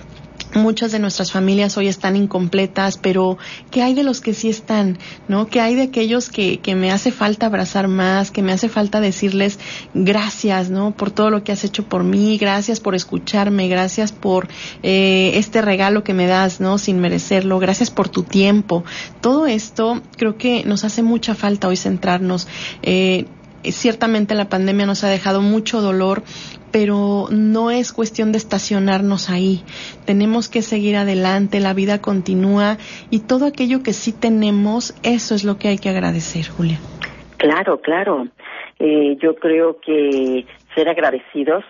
muchas 0.55 0.93
de 0.93 0.99
nuestras 0.99 1.33
familias 1.33 1.77
hoy 1.77 1.89
están 1.89 2.17
incompletas, 2.17 2.99
pero 2.99 3.39
¿qué 3.71 3.83
hay 3.83 3.95
de 3.95 4.03
los 4.03 4.21
que 4.21 4.35
sí 4.35 4.49
están? 4.49 4.99
¿No? 5.29 5.47
¿Qué 5.47 5.61
hay 5.61 5.75
de 5.75 5.83
aquellos 5.83 6.29
que, 6.29 6.61
que 6.61 6.75
me 6.75 6.91
hace 6.91 7.11
falta 7.11 7.47
abrazar 7.47 7.89
más, 7.89 8.31
que 8.31 8.43
me 8.43 8.53
hace 8.53 8.69
falta 8.69 9.01
decirles 9.01 9.59
gracias, 9.95 10.71
¿no? 10.71 10.93
Por 10.93 11.11
todo 11.11 11.31
lo 11.31 11.45
que 11.45 11.53
has 11.53 11.65
hecho 11.65 11.89
por 11.89 12.05
mí, 12.05 12.39
gracias 12.39 12.81
por 12.81 12.95
escucharme, 12.95 13.69
gracias 13.69 14.13
por 14.13 14.49
eh, 14.83 15.33
este 15.35 15.63
regalo 15.63 16.05
que 16.05 16.15
me 16.15 16.27
das, 16.27 16.61
¿no? 16.61 16.79
Sin 16.79 17.01
merecerlo, 17.01 17.59
gracias 17.59 17.91
por 17.91 18.09
tu 18.09 18.23
tiempo. 18.23 18.85
Todo 19.21 19.47
esto 19.47 20.03
creo 20.17 20.37
que 20.37 20.65
nos 20.65 20.85
hace 20.85 21.03
mucha 21.03 21.35
falta 21.35 21.69
hoy 21.69 21.77
centrarnos. 21.77 22.49
Eh, 22.83 23.27
ciertamente 23.71 24.35
la 24.35 24.49
pandemia 24.49 24.87
nos 24.87 25.05
ha 25.05 25.09
dejado 25.09 25.41
mucho 25.41 25.81
dolor, 25.81 26.25
pero 26.73 27.27
no 27.31 27.71
es 27.71 27.93
cuestión 27.93 28.33
de 28.33 28.39
estacionarnos 28.39 29.31
ahí. 29.31 29.63
Tenemos 30.07 30.49
que 30.49 30.63
seguir 30.63 30.97
adelante, 30.97 31.61
la 31.61 31.75
vida 31.75 32.01
continúa 32.01 32.79
y 33.11 33.21
todo 33.21 33.47
aquello 33.47 33.83
que 33.83 33.93
sí 33.93 34.13
tenemos, 34.13 34.95
eso 35.03 35.35
es 35.35 35.45
lo 35.45 35.59
que 35.59 35.69
hay 35.69 35.79
que 35.79 35.91
agradecer, 35.91 36.47
Julia. 36.49 36.79
Claro, 37.37 37.81
claro. 37.81 38.27
Eh, 38.79 39.17
yo 39.23 39.37
creo 39.37 39.79
que 39.81 40.47
ser 40.75 40.89
agradecidos 40.89 41.65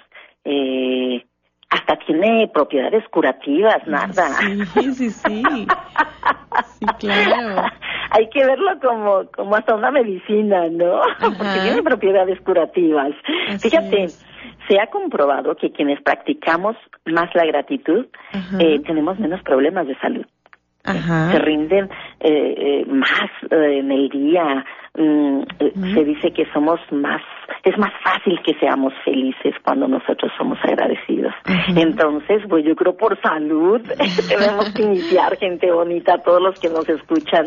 eh, 0.45 1.25
hasta 1.69 1.97
tiene 1.97 2.49
propiedades 2.53 3.07
curativas, 3.09 3.87
nada. 3.87 4.29
Sí, 4.75 4.93
sí, 4.95 5.11
sí. 5.11 5.43
Sí, 6.79 6.87
claro. 6.99 7.63
Hay 8.11 8.29
que 8.29 8.45
verlo 8.45 8.79
como, 8.81 9.25
como 9.35 9.57
hasta 9.57 9.75
una 9.75 9.91
medicina, 9.91 10.69
¿no? 10.69 11.01
Porque 11.19 11.61
tiene 11.63 11.83
propiedades 11.83 12.39
curativas. 12.43 13.13
Fíjate, 13.59 14.09
se 14.73 14.81
ha 14.81 14.87
comprobado 14.87 15.55
que 15.55 15.71
quienes 15.71 16.01
practicamos 16.01 16.77
más 17.05 17.29
la 17.35 17.45
gratitud 17.45 18.07
eh, 18.59 18.81
tenemos 18.87 19.19
menos 19.19 19.43
problemas 19.43 19.87
de 19.87 19.95
salud. 19.99 20.25
Se 20.83 21.39
rinden 21.39 21.91
eh, 22.21 22.55
eh, 22.57 22.85
más 22.87 23.31
en 23.51 23.93
el 23.93 24.09
día. 24.09 24.65
Mm, 24.97 25.43
se 25.95 26.05
dice 26.05 26.33
que 26.33 26.47
somos 26.55 26.81
más 26.91 27.21
es 27.63 27.79
más 27.79 27.93
fácil 28.03 28.41
que 28.45 28.55
seamos 28.55 28.93
felices 29.05 29.55
cuando 29.65 29.87
nosotros 29.87 30.33
somos 30.37 30.59
agradecidos. 30.65 31.33
Entonces, 31.77 32.43
pues 32.49 32.65
yo 32.65 32.75
creo 32.75 32.97
por 32.97 33.21
salud 33.21 33.81
tenemos 34.29 34.73
que 34.75 34.83
iniciar, 34.83 35.37
gente 35.39 35.71
bonita, 35.71 36.19
todos 36.19 36.43
los 36.43 36.59
que 36.59 36.69
nos 36.69 36.89
escuchan. 36.89 37.47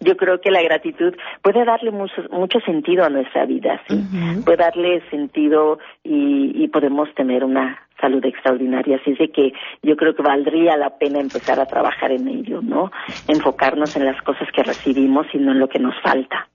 Yo 0.00 0.16
creo 0.16 0.40
que 0.40 0.50
la 0.50 0.62
gratitud 0.62 1.14
puede 1.42 1.64
darle 1.64 1.90
mucho, 1.90 2.22
mucho 2.30 2.60
sentido 2.60 3.04
a 3.04 3.08
nuestra 3.08 3.46
vida, 3.46 3.80
¿sí? 3.88 3.98
Puede 4.44 4.58
darle 4.58 5.02
sentido 5.10 5.78
y, 6.04 6.52
y 6.62 6.68
podemos 6.68 7.12
tener 7.14 7.44
una 7.44 7.78
salud 8.00 8.24
extraordinaria. 8.24 8.96
Así 8.96 9.12
es 9.12 9.18
de 9.18 9.30
que 9.30 9.52
yo 9.82 9.96
creo 9.96 10.14
que 10.14 10.22
valdría 10.22 10.76
la 10.76 10.98
pena 10.98 11.20
empezar 11.20 11.60
a 11.60 11.66
trabajar 11.66 12.12
en 12.12 12.28
ello, 12.28 12.60
¿no? 12.62 12.90
Enfocarnos 13.28 13.96
en 13.96 14.04
las 14.04 14.20
cosas 14.22 14.48
que 14.52 14.62
recibimos 14.62 15.26
y 15.32 15.38
no 15.38 15.52
en 15.52 15.60
lo 15.60 15.68
que 15.68 15.78
nos 15.78 15.94
falta. 16.02 16.48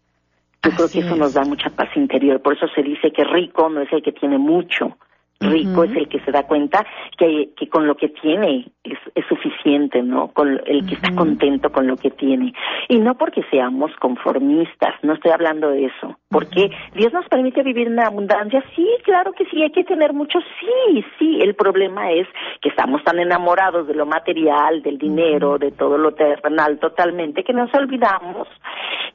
Yo 0.64 0.72
creo 0.76 0.90
que 0.90 1.00
eso 1.00 1.16
nos 1.16 1.34
da 1.34 1.44
mucha 1.44 1.70
paz 1.72 1.90
interior. 1.96 2.42
Por 2.42 2.56
eso 2.56 2.68
se 2.76 2.84
dice 2.84 3.12
que 3.12 3.24
rico 3.24 3.70
no 3.70 3.82
es 3.82 3.92
el 3.92 4.04
que 4.04 4.12
tiene 4.12 4.38
mucho, 4.38 4.98
rico 5.42 5.84
es 5.84 5.96
el 5.96 6.08
que 6.08 6.20
se 6.22 6.32
da 6.32 6.44
cuenta 6.44 6.86
que, 7.18 7.50
que 7.58 7.68
con 7.68 7.88
lo 7.88 7.96
que 7.96 8.10
tiene 8.10 8.68
es, 8.84 8.98
es 9.16 9.26
suficiente, 9.28 10.02
¿no? 10.02 10.30
Con 10.30 10.62
el 10.66 10.86
que 10.88 10.96
está 10.96 11.14
contento 11.16 11.72
con 11.72 11.88
lo 11.88 11.98
que 11.98 12.12
tiene. 12.12 12.54
Y 12.88 13.00
no 13.00 13.16
porque 13.16 13.44
seamos 13.50 13.92
conformistas, 14.00 14.96
no 15.04 15.14
estoy 15.14 15.32
hablando 15.32 15.70
de 15.70 15.86
eso. 15.86 16.18
Porque 16.30 16.72
Dios 16.94 17.14
nos 17.14 17.28
permite 17.28 17.64
vivir 17.64 17.88
en 17.88 18.00
abundancia, 18.00 18.64
sí, 18.76 18.88
claro 19.04 19.34
que 19.34 19.46
sí, 19.46 19.62
hay 19.62 19.72
que 19.72 19.84
tener 19.84 20.14
mucho, 20.14 20.40
sí, 20.60 21.06
sí. 21.20 21.40
El 21.42 21.56
problema 21.56 22.12
es 22.12 22.28
que 22.62 22.70
estamos 22.70 23.04
tan 23.04 23.20
enamorados 23.20 23.88
de 23.88 23.96
lo 23.96 24.06
material, 24.06 24.82
del 24.82 24.98
dinero, 24.98 25.58
de 25.58 25.72
todo 25.72 25.98
lo 25.98 26.14
terrenal 26.14 26.80
totalmente, 26.80 27.44
que 27.44 27.54
nos 27.54 27.74
olvidamos 27.74 28.48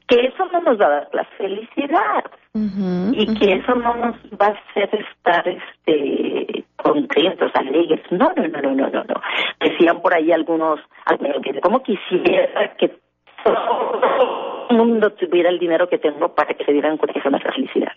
que 0.07 0.27
eso 0.27 0.47
no 0.53 0.61
nos 0.61 0.81
va 0.81 0.87
a 0.87 0.91
dar 0.91 1.09
la 1.13 1.25
felicidad 1.37 2.25
y 3.13 3.35
que 3.39 3.53
eso 3.55 3.75
no 3.75 3.95
nos 3.97 4.17
va 4.41 4.47
a 4.47 4.55
hacer 4.71 4.89
estar 4.95 5.47
este 5.49 6.65
contentos, 6.77 7.51
alegres. 7.55 8.01
No, 8.11 8.33
no, 8.37 8.49
no, 8.49 8.61
no, 8.61 8.75
no, 8.75 8.91
no. 8.91 9.05
no. 9.05 9.21
Decían 9.61 10.01
por 10.01 10.15
ahí 10.15 10.33
algunos, 10.33 10.81
como 11.63 11.83
quisiera 11.83 12.77
que 12.79 12.89
todo 13.45 14.67
el 14.71 14.77
mundo 14.77 15.11
tuviera 15.11 15.51
el 15.51 15.59
dinero 15.59 15.89
que 15.89 15.99
tengo 15.99 16.35
para 16.35 16.55
que 16.55 16.65
se 16.65 16.73
dieran 16.73 16.97
cuenta 16.97 17.13
que 17.13 17.21
es 17.21 17.31
nuestra 17.31 17.53
felicidad. 17.53 17.93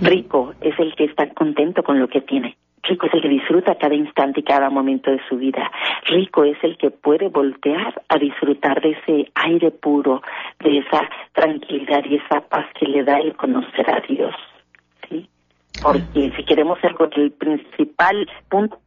Rico 0.00 0.54
es 0.60 0.78
el 0.78 0.94
que 0.94 1.04
está 1.04 1.28
contento 1.34 1.82
con 1.82 1.98
lo 1.98 2.08
que 2.08 2.20
tiene. 2.22 2.56
Rico 2.88 3.06
es 3.06 3.14
el 3.14 3.22
que 3.22 3.28
disfruta 3.28 3.74
cada 3.76 3.94
instante 3.94 4.40
y 4.40 4.42
cada 4.42 4.70
momento 4.70 5.10
de 5.10 5.20
su 5.28 5.36
vida. 5.36 5.70
Rico 6.06 6.44
es 6.44 6.56
el 6.62 6.76
que 6.76 6.90
puede 6.90 7.28
voltear 7.28 8.02
a 8.08 8.18
disfrutar 8.18 8.80
de 8.80 8.90
ese 8.90 9.30
aire 9.34 9.70
puro, 9.70 10.22
de 10.60 10.78
esa 10.78 11.08
tranquilidad 11.32 12.04
y 12.04 12.16
esa 12.16 12.40
paz 12.42 12.66
que 12.78 12.86
le 12.86 13.04
da 13.04 13.18
el 13.18 13.34
conocer 13.36 13.90
a 13.90 14.00
Dios. 14.00 14.34
¿sí? 15.08 15.28
Porque 15.82 16.32
si 16.36 16.44
queremos 16.44 16.78
ser 16.80 16.94
el 17.16 17.32
principal 17.32 18.28
punto 18.48 18.78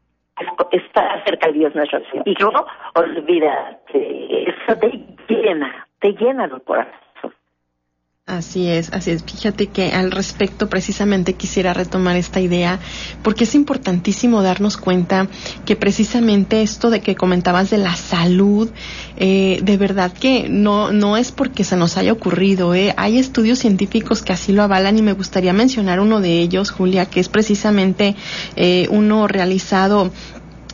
está 0.72 1.24
cerca 1.26 1.48
de 1.48 1.54
Dios 1.54 1.76
nuestro 1.76 2.00
Señor. 2.10 2.28
Y 2.28 2.34
no 2.40 2.52
olvídate, 2.96 4.50
eso 4.50 4.80
te 4.80 5.06
llena, 5.28 5.88
te 6.00 6.14
llena 6.14 6.46
el 6.46 6.62
corazón. 6.62 6.94
Así 8.30 8.68
es, 8.68 8.94
así 8.94 9.10
es. 9.10 9.24
Fíjate 9.24 9.68
que 9.68 9.92
al 9.92 10.12
respecto 10.12 10.70
precisamente 10.70 11.34
quisiera 11.34 11.74
retomar 11.74 12.16
esta 12.16 12.40
idea 12.40 12.80
porque 13.24 13.46
es 13.46 13.56
importantísimo 13.56 14.44
darnos 14.44 14.78
cuenta 14.78 15.28
que 15.66 15.76
precisamente 15.76 16.62
esto 16.62 16.92
de 16.92 17.02
que 17.02 17.16
comentabas 17.16 17.72
de 17.72 17.80
la 17.80 17.96
salud, 17.96 18.70
eh, 19.18 19.60
de 19.64 19.78
verdad 19.78 20.14
que 20.14 20.48
no, 20.48 20.92
no 20.92 21.18
es 21.18 21.32
porque 21.32 21.64
se 21.64 21.76
nos 21.76 21.98
haya 21.98 22.14
ocurrido. 22.14 22.76
Eh. 22.76 22.94
Hay 22.98 23.18
estudios 23.18 23.58
científicos 23.58 24.22
que 24.22 24.32
así 24.32 24.54
lo 24.54 24.62
avalan 24.62 25.00
y 25.00 25.02
me 25.02 25.14
gustaría 25.14 25.52
mencionar 25.52 26.00
uno 26.00 26.22
de 26.22 26.40
ellos, 26.40 26.70
Julia, 26.70 27.08
que 27.08 27.22
es 27.22 27.30
precisamente 27.30 28.16
eh, 28.56 28.88
uno 28.92 29.28
realizado 29.28 30.12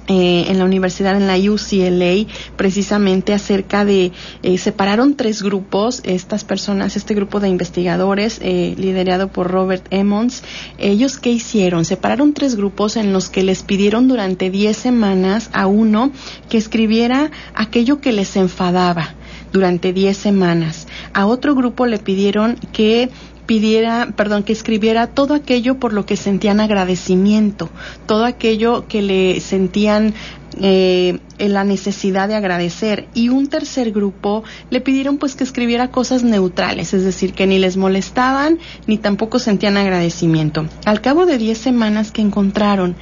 eh, 0.07 0.45
en 0.50 0.59
la 0.59 0.65
universidad, 0.65 1.15
en 1.15 1.27
la 1.27 1.38
UCLA, 1.38 2.27
precisamente 2.55 3.33
acerca 3.33 3.85
de, 3.85 4.12
eh, 4.43 4.57
separaron 4.57 5.15
tres 5.15 5.41
grupos, 5.41 6.01
estas 6.03 6.43
personas, 6.43 6.95
este 6.95 7.15
grupo 7.15 7.39
de 7.39 7.50
investigadores, 7.50 8.39
eh, 8.41 8.75
liderado 8.77 9.29
por 9.29 9.50
Robert 9.50 9.88
Emmons, 9.89 10.43
ellos 10.77 11.17
qué 11.17 11.31
hicieron? 11.31 11.85
Separaron 11.85 12.33
tres 12.33 12.55
grupos 12.55 12.97
en 12.97 13.13
los 13.13 13.29
que 13.29 13.43
les 13.43 13.63
pidieron 13.63 14.07
durante 14.07 14.51
diez 14.51 14.77
semanas 14.77 15.50
a 15.53 15.67
uno 15.67 16.12
que 16.50 16.57
escribiera 16.57 17.31
aquello 17.55 18.00
que 18.00 18.12
les 18.12 18.35
enfadaba 18.35 19.15
durante 19.51 19.93
diez 19.93 20.17
semanas. 20.17 20.85
A 21.13 21.25
otro 21.25 21.55
grupo 21.55 21.85
le 21.85 21.97
pidieron 21.97 22.57
que 22.74 23.09
pidiera, 23.45 24.13
perdón, 24.15 24.43
que 24.43 24.53
escribiera 24.53 25.07
todo 25.07 25.33
aquello 25.33 25.79
por 25.79 25.93
lo 25.93 26.05
que 26.05 26.17
sentían 26.17 26.59
agradecimiento, 26.59 27.69
todo 28.05 28.25
aquello 28.25 28.87
que 28.87 29.01
le 29.01 29.39
sentían 29.39 30.13
eh, 30.61 31.19
la 31.37 31.63
necesidad 31.63 32.27
de 32.27 32.35
agradecer. 32.35 33.07
Y 33.13 33.29
un 33.29 33.47
tercer 33.47 33.91
grupo 33.91 34.43
le 34.69 34.81
pidieron 34.81 35.17
pues 35.17 35.35
que 35.35 35.43
escribiera 35.43 35.91
cosas 35.91 36.23
neutrales, 36.23 36.93
es 36.93 37.03
decir, 37.03 37.33
que 37.33 37.47
ni 37.47 37.59
les 37.59 37.77
molestaban 37.77 38.59
ni 38.87 38.97
tampoco 38.97 39.39
sentían 39.39 39.77
agradecimiento. 39.77 40.67
Al 40.85 41.01
cabo 41.01 41.25
de 41.25 41.37
diez 41.37 41.57
semanas 41.57 42.11
que 42.11 42.21
encontraron 42.21 42.95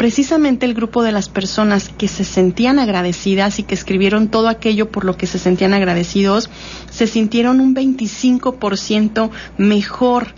precisamente 0.00 0.64
el 0.64 0.72
grupo 0.72 1.02
de 1.02 1.12
las 1.12 1.28
personas 1.28 1.90
que 1.90 2.08
se 2.08 2.24
sentían 2.24 2.78
agradecidas 2.78 3.58
y 3.58 3.64
que 3.64 3.74
escribieron 3.74 4.28
todo 4.28 4.48
aquello 4.48 4.90
por 4.90 5.04
lo 5.04 5.18
que 5.18 5.26
se 5.26 5.38
sentían 5.38 5.74
agradecidos, 5.74 6.48
se 6.90 7.06
sintieron 7.06 7.60
un 7.60 7.74
25% 7.74 9.28
mejor 9.58 10.28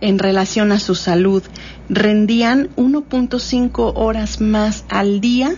en 0.00 0.20
relación 0.20 0.70
a 0.70 0.78
su 0.78 0.94
salud. 0.94 1.42
Rendían 1.88 2.68
1.5 2.76 3.92
horas 3.96 4.40
más 4.40 4.84
al 4.88 5.20
día 5.20 5.50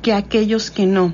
que 0.00 0.12
aquellos 0.12 0.70
que 0.70 0.86
no 0.86 1.12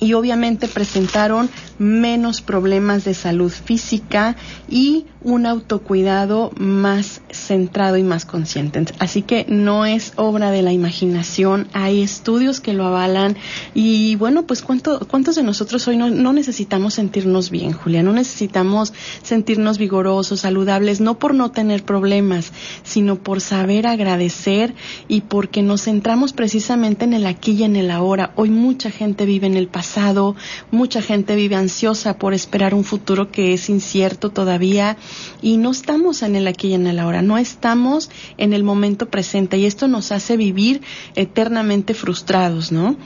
y 0.00 0.12
obviamente 0.14 0.68
presentaron 0.68 1.50
menos 1.78 2.40
problemas 2.40 3.04
de 3.04 3.14
salud 3.14 3.50
física 3.50 4.36
y 4.68 5.06
un 5.26 5.44
autocuidado 5.44 6.52
más 6.56 7.20
centrado 7.30 7.96
y 7.96 8.04
más 8.04 8.24
consciente. 8.24 8.84
Así 9.00 9.22
que 9.22 9.44
no 9.48 9.84
es 9.84 10.12
obra 10.14 10.52
de 10.52 10.62
la 10.62 10.72
imaginación, 10.72 11.66
hay 11.72 12.00
estudios 12.00 12.60
que 12.60 12.72
lo 12.72 12.86
avalan 12.86 13.36
y 13.74 14.14
bueno, 14.14 14.46
pues 14.46 14.62
¿cuántos 14.62 15.34
de 15.34 15.42
nosotros 15.42 15.88
hoy 15.88 15.96
no, 15.96 16.10
no 16.10 16.32
necesitamos 16.32 16.94
sentirnos 16.94 17.50
bien, 17.50 17.72
Julia? 17.72 18.04
No 18.04 18.12
necesitamos 18.12 18.92
sentirnos 19.24 19.78
vigorosos, 19.78 20.40
saludables, 20.40 21.00
no 21.00 21.18
por 21.18 21.34
no 21.34 21.50
tener 21.50 21.82
problemas, 21.82 22.52
sino 22.84 23.16
por 23.16 23.40
saber 23.40 23.88
agradecer 23.88 24.74
y 25.08 25.22
porque 25.22 25.60
nos 25.60 25.82
centramos 25.82 26.34
precisamente 26.34 27.04
en 27.04 27.14
el 27.14 27.26
aquí 27.26 27.50
y 27.50 27.64
en 27.64 27.74
el 27.74 27.90
ahora. 27.90 28.32
Hoy 28.36 28.50
mucha 28.50 28.92
gente 28.92 29.26
vive 29.26 29.48
en 29.48 29.56
el 29.56 29.66
pasado, 29.66 30.36
mucha 30.70 31.02
gente 31.02 31.34
vive 31.34 31.56
ansiosa 31.56 32.16
por 32.16 32.32
esperar 32.32 32.74
un 32.74 32.84
futuro 32.84 33.32
que 33.32 33.54
es 33.54 33.68
incierto 33.68 34.30
todavía 34.30 34.96
y 35.42 35.56
no 35.56 35.70
estamos 35.70 36.22
en 36.22 36.36
el 36.36 36.46
aquí 36.46 36.68
y 36.68 36.74
en 36.74 36.86
el 36.86 36.98
ahora, 36.98 37.22
no 37.22 37.38
estamos 37.38 38.10
en 38.38 38.52
el 38.52 38.64
momento 38.64 39.10
presente 39.10 39.56
y 39.56 39.66
esto 39.66 39.88
nos 39.88 40.12
hace 40.12 40.36
vivir 40.36 40.80
eternamente 41.14 41.94
frustrados, 41.94 42.72
¿no? 42.72 42.96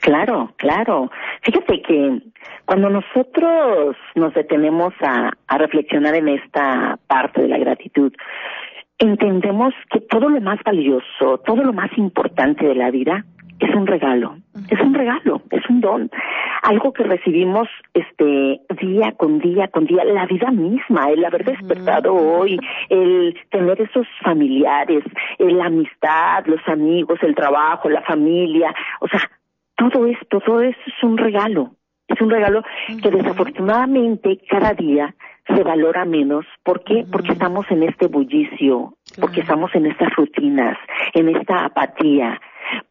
Claro, 0.00 0.52
claro. 0.56 1.10
Fíjate 1.42 1.82
que 1.82 2.22
cuando 2.64 2.88
nosotros 2.88 3.96
nos 4.14 4.32
detenemos 4.32 4.94
a, 5.02 5.32
a 5.46 5.58
reflexionar 5.58 6.14
en 6.14 6.28
esta 6.28 6.98
parte 7.06 7.42
de 7.42 7.48
la 7.48 7.58
gratitud, 7.58 8.12
entendemos 8.98 9.74
que 9.90 10.00
todo 10.00 10.28
lo 10.28 10.40
más 10.40 10.58
valioso, 10.64 11.38
todo 11.44 11.62
lo 11.64 11.72
más 11.72 11.90
importante 11.96 12.66
de 12.66 12.74
la 12.74 12.90
vida 12.90 13.24
es 13.60 13.74
un 13.74 13.86
regalo, 13.86 14.36
es 14.70 14.80
un 14.80 14.94
regalo, 14.94 15.42
es 15.50 15.68
un 15.68 15.80
don, 15.80 16.10
algo 16.62 16.92
que 16.92 17.04
recibimos 17.04 17.68
este 17.94 18.60
día 18.80 19.12
con 19.12 19.38
día 19.38 19.68
con 19.68 19.84
día, 19.86 20.04
la 20.04 20.26
vida 20.26 20.50
misma, 20.50 21.10
el 21.10 21.24
haber 21.24 21.44
despertado 21.44 22.14
hoy, 22.14 22.58
el 22.88 23.36
tener 23.50 23.80
esos 23.80 24.06
familiares, 24.22 25.04
la 25.38 25.66
amistad, 25.66 26.46
los 26.46 26.66
amigos, 26.66 27.18
el 27.22 27.34
trabajo, 27.34 27.88
la 27.88 28.02
familia, 28.02 28.74
o 29.00 29.08
sea, 29.08 29.20
todo 29.76 30.06
esto, 30.06 30.40
todo 30.40 30.60
eso 30.60 30.78
es 30.86 31.02
un 31.02 31.18
regalo, 31.18 31.72
es 32.08 32.20
un 32.20 32.30
regalo 32.30 32.62
que 33.02 33.10
desafortunadamente 33.10 34.38
cada 34.48 34.72
día 34.74 35.14
se 35.46 35.62
valora 35.62 36.04
menos. 36.04 36.44
¿Por 36.62 36.84
qué? 36.84 37.04
Porque 37.10 37.32
estamos 37.32 37.66
en 37.70 37.82
este 37.82 38.06
bullicio, 38.06 38.94
porque 39.20 39.40
estamos 39.40 39.74
en 39.74 39.86
estas 39.86 40.14
rutinas, 40.16 40.76
en 41.14 41.28
esta 41.28 41.66
apatía, 41.66 42.40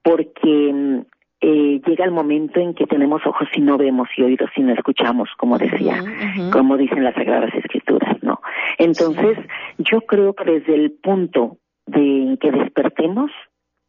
porque 0.03 0.71
mm, 0.73 0.99
eh, 1.41 1.81
llega 1.85 2.05
el 2.05 2.11
momento 2.11 2.59
en 2.59 2.73
que 2.73 2.85
tenemos 2.85 3.25
ojos 3.25 3.47
y 3.55 3.61
no 3.61 3.77
vemos 3.77 4.09
y 4.17 4.23
oídos 4.23 4.49
y 4.55 4.61
no 4.61 4.73
escuchamos, 4.73 5.29
como 5.37 5.57
decía, 5.57 6.03
como 6.51 6.75
dicen 6.75 7.03
las 7.03 7.15
Sagradas 7.15 7.53
Escrituras, 7.53 8.21
¿no? 8.21 8.41
Entonces, 8.77 9.37
yo 9.77 10.01
creo 10.01 10.33
que 10.33 10.43
desde 10.43 10.75
el 10.75 10.91
punto 10.91 11.57
de 11.85 12.37
que 12.41 12.51
despertemos, 12.51 13.31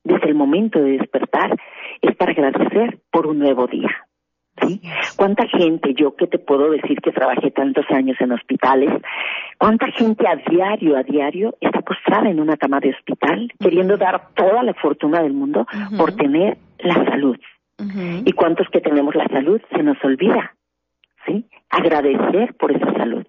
desde 0.04 0.28
el 0.28 0.34
momento 0.34 0.80
de 0.80 0.98
despertar, 0.98 1.56
es 2.00 2.14
para 2.16 2.32
agradecer 2.32 3.00
por 3.10 3.26
un 3.26 3.40
nuevo 3.40 3.66
día. 3.66 3.99
¿Sí? 4.78 4.80
¿Cuánta 5.16 5.46
gente, 5.46 5.94
yo 5.94 6.14
que 6.14 6.26
te 6.26 6.38
puedo 6.38 6.70
decir 6.70 7.00
que 7.00 7.12
trabajé 7.12 7.50
tantos 7.50 7.84
años 7.90 8.16
en 8.20 8.32
hospitales, 8.32 8.90
cuánta 9.58 9.86
gente 9.88 10.26
a 10.26 10.36
diario, 10.36 10.96
a 10.96 11.02
diario 11.02 11.56
está 11.60 11.80
postrada 11.80 12.28
en 12.28 12.40
una 12.40 12.56
cama 12.56 12.80
de 12.80 12.90
hospital 12.90 13.52
queriendo 13.58 13.96
dar 13.96 14.28
toda 14.34 14.62
la 14.62 14.74
fortuna 14.74 15.22
del 15.22 15.32
mundo 15.32 15.66
por 15.96 16.12
tener 16.12 16.58
la 16.78 16.94
salud? 17.04 17.36
¿Y 18.24 18.32
cuántos 18.32 18.68
que 18.68 18.80
tenemos 18.80 19.14
la 19.14 19.26
salud 19.28 19.60
se 19.74 19.82
nos 19.82 19.96
olvida? 20.04 20.54
¿Sí? 21.26 21.46
Agradecer 21.70 22.54
por 22.54 22.72
esa 22.72 22.92
salud. 22.92 23.26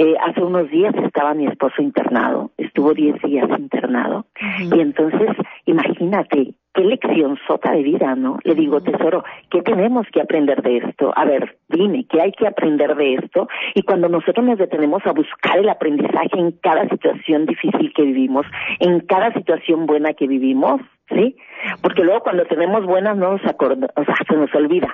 Eh, 0.00 0.14
hace 0.24 0.40
unos 0.44 0.70
días 0.70 0.94
estaba 0.94 1.34
mi 1.34 1.46
esposo 1.46 1.82
internado, 1.82 2.52
estuvo 2.56 2.94
10 2.94 3.20
días 3.20 3.48
internado, 3.58 4.26
y 4.60 4.78
entonces, 4.78 5.30
imagínate, 5.66 6.54
qué 6.72 6.84
lección 6.84 7.36
sota 7.48 7.72
de 7.72 7.82
vida, 7.82 8.14
¿no? 8.14 8.38
Le 8.44 8.54
digo, 8.54 8.80
tesoro, 8.80 9.24
¿qué 9.50 9.60
tenemos 9.62 10.06
que 10.12 10.20
aprender 10.20 10.62
de 10.62 10.76
esto? 10.76 11.12
A 11.16 11.24
ver, 11.24 11.58
dime, 11.68 12.06
¿qué 12.08 12.22
hay 12.22 12.30
que 12.30 12.46
aprender 12.46 12.94
de 12.94 13.14
esto? 13.14 13.48
Y 13.74 13.82
cuando 13.82 14.08
nosotros 14.08 14.46
nos 14.46 14.58
detenemos 14.58 15.04
a 15.04 15.10
buscar 15.10 15.58
el 15.58 15.68
aprendizaje 15.68 16.38
en 16.38 16.52
cada 16.52 16.88
situación 16.88 17.46
difícil 17.46 17.92
que 17.92 18.02
vivimos, 18.02 18.46
en 18.78 19.00
cada 19.00 19.32
situación 19.32 19.86
buena 19.86 20.12
que 20.12 20.28
vivimos, 20.28 20.80
¿sí? 21.10 21.36
Porque 21.82 22.02
luego 22.02 22.20
cuando 22.20 22.44
tenemos 22.44 22.84
buenas 22.84 23.16
no 23.16 23.32
nos 23.32 23.44
acordamos, 23.46 23.90
o 23.96 24.04
sea, 24.04 24.14
se 24.28 24.36
nos 24.36 24.54
olvida. 24.54 24.88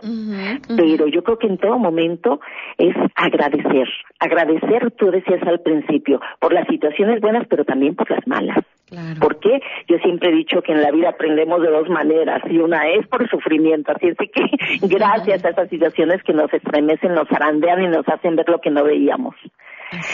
Pero 0.76 1.06
yo 1.06 1.23
creo 1.23 1.38
que 1.38 1.47
en 1.47 1.59
todo 1.59 1.78
momento 1.78 2.40
es 2.78 2.94
agradecer, 3.14 3.88
agradecer, 4.18 4.90
tú 4.92 5.11
decías 5.11 5.42
al 5.47 5.61
principio, 5.61 6.21
por 6.40 6.52
las 6.52 6.66
situaciones 6.68 7.21
buenas, 7.21 7.47
pero 7.49 7.64
también 7.64 7.94
por 7.94 8.11
las 8.11 8.26
malas. 8.26 8.59
Claro. 8.88 9.21
¿Por 9.21 9.40
qué? 9.40 9.61
Yo 9.88 9.97
siempre 9.99 10.30
he 10.30 10.35
dicho 10.35 10.61
que 10.62 10.73
en 10.73 10.83
la 10.83 10.90
vida 10.90 11.11
aprendemos 11.11 11.61
de 11.62 11.71
dos 11.71 11.88
maneras 11.88 12.42
y 12.50 12.59
una 12.59 12.88
es 12.90 13.06
por 13.09 13.28
sufrimiento, 13.28 13.92
así 13.92 14.09
es 14.09 14.16
que 14.16 14.87
gracias 14.87 15.44
a 15.44 15.50
esas 15.50 15.68
situaciones 15.68 16.23
que 16.23 16.35
nos 16.35 16.52
estremecen, 16.52 17.14
nos 17.14 17.30
arandean 17.33 17.83
y 17.83 17.88
nos 17.88 18.06
hacen 18.09 18.37
ver 18.37 18.49
lo 18.49 18.61
que 18.61 18.71
no 18.71 18.85
veíamos. 18.85 19.35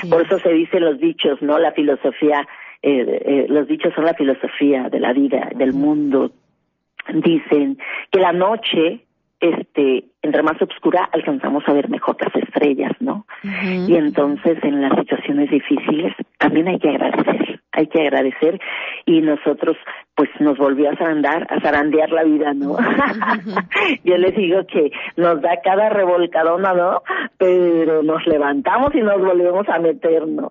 por 0.08 0.22
eso 0.22 0.38
se 0.38 0.50
dicen 0.50 0.84
los 0.84 0.98
dichos, 0.98 1.40
¿no? 1.42 1.58
La 1.58 1.72
filosofía 1.72 2.46
eh, 2.82 3.22
eh, 3.24 3.46
los 3.48 3.68
dichos 3.68 3.92
son 3.94 4.04
la 4.04 4.14
filosofía 4.14 4.88
de 4.88 5.00
la 5.00 5.12
vida, 5.12 5.50
del 5.54 5.72
mundo. 5.72 6.30
Dicen 7.12 7.78
que 8.10 8.20
la 8.20 8.32
noche, 8.32 9.00
este, 9.40 10.04
entre 10.22 10.42
más 10.42 10.60
oscura, 10.62 11.08
alcanzamos 11.12 11.64
a 11.66 11.72
ver 11.72 11.88
mejor 11.88 12.16
las 12.20 12.34
estrellas, 12.42 12.92
¿no? 13.00 13.26
Y 13.86 13.96
entonces 13.96 14.58
en 14.62 14.80
las 14.80 14.98
situaciones 14.98 15.50
difíciles 15.50 16.14
también 16.38 16.68
hay 16.68 16.78
que 16.78 16.90
agradecer, 16.90 17.60
hay 17.72 17.86
que 17.86 18.00
agradecer 18.00 18.60
y 19.06 19.20
nosotros 19.20 19.76
pues 20.14 20.28
nos 20.38 20.58
volvió 20.58 20.90
a 20.90 20.96
zarandar, 20.96 21.46
a 21.50 21.60
zarandear 21.60 22.10
la 22.10 22.24
vida, 22.24 22.52
¿no? 22.54 22.76
Yo 24.04 24.16
les 24.18 24.36
digo 24.36 24.66
que 24.66 24.90
nos 25.16 25.40
da 25.40 25.60
cada 25.62 25.88
revolcadona, 25.88 26.74
¿no? 26.74 27.02
Pero 27.38 28.02
nos 28.02 28.26
levantamos 28.26 28.94
y 28.94 29.00
nos 29.00 29.18
volvemos 29.18 29.68
a 29.68 29.78
meter, 29.78 30.26
¿no? 30.28 30.50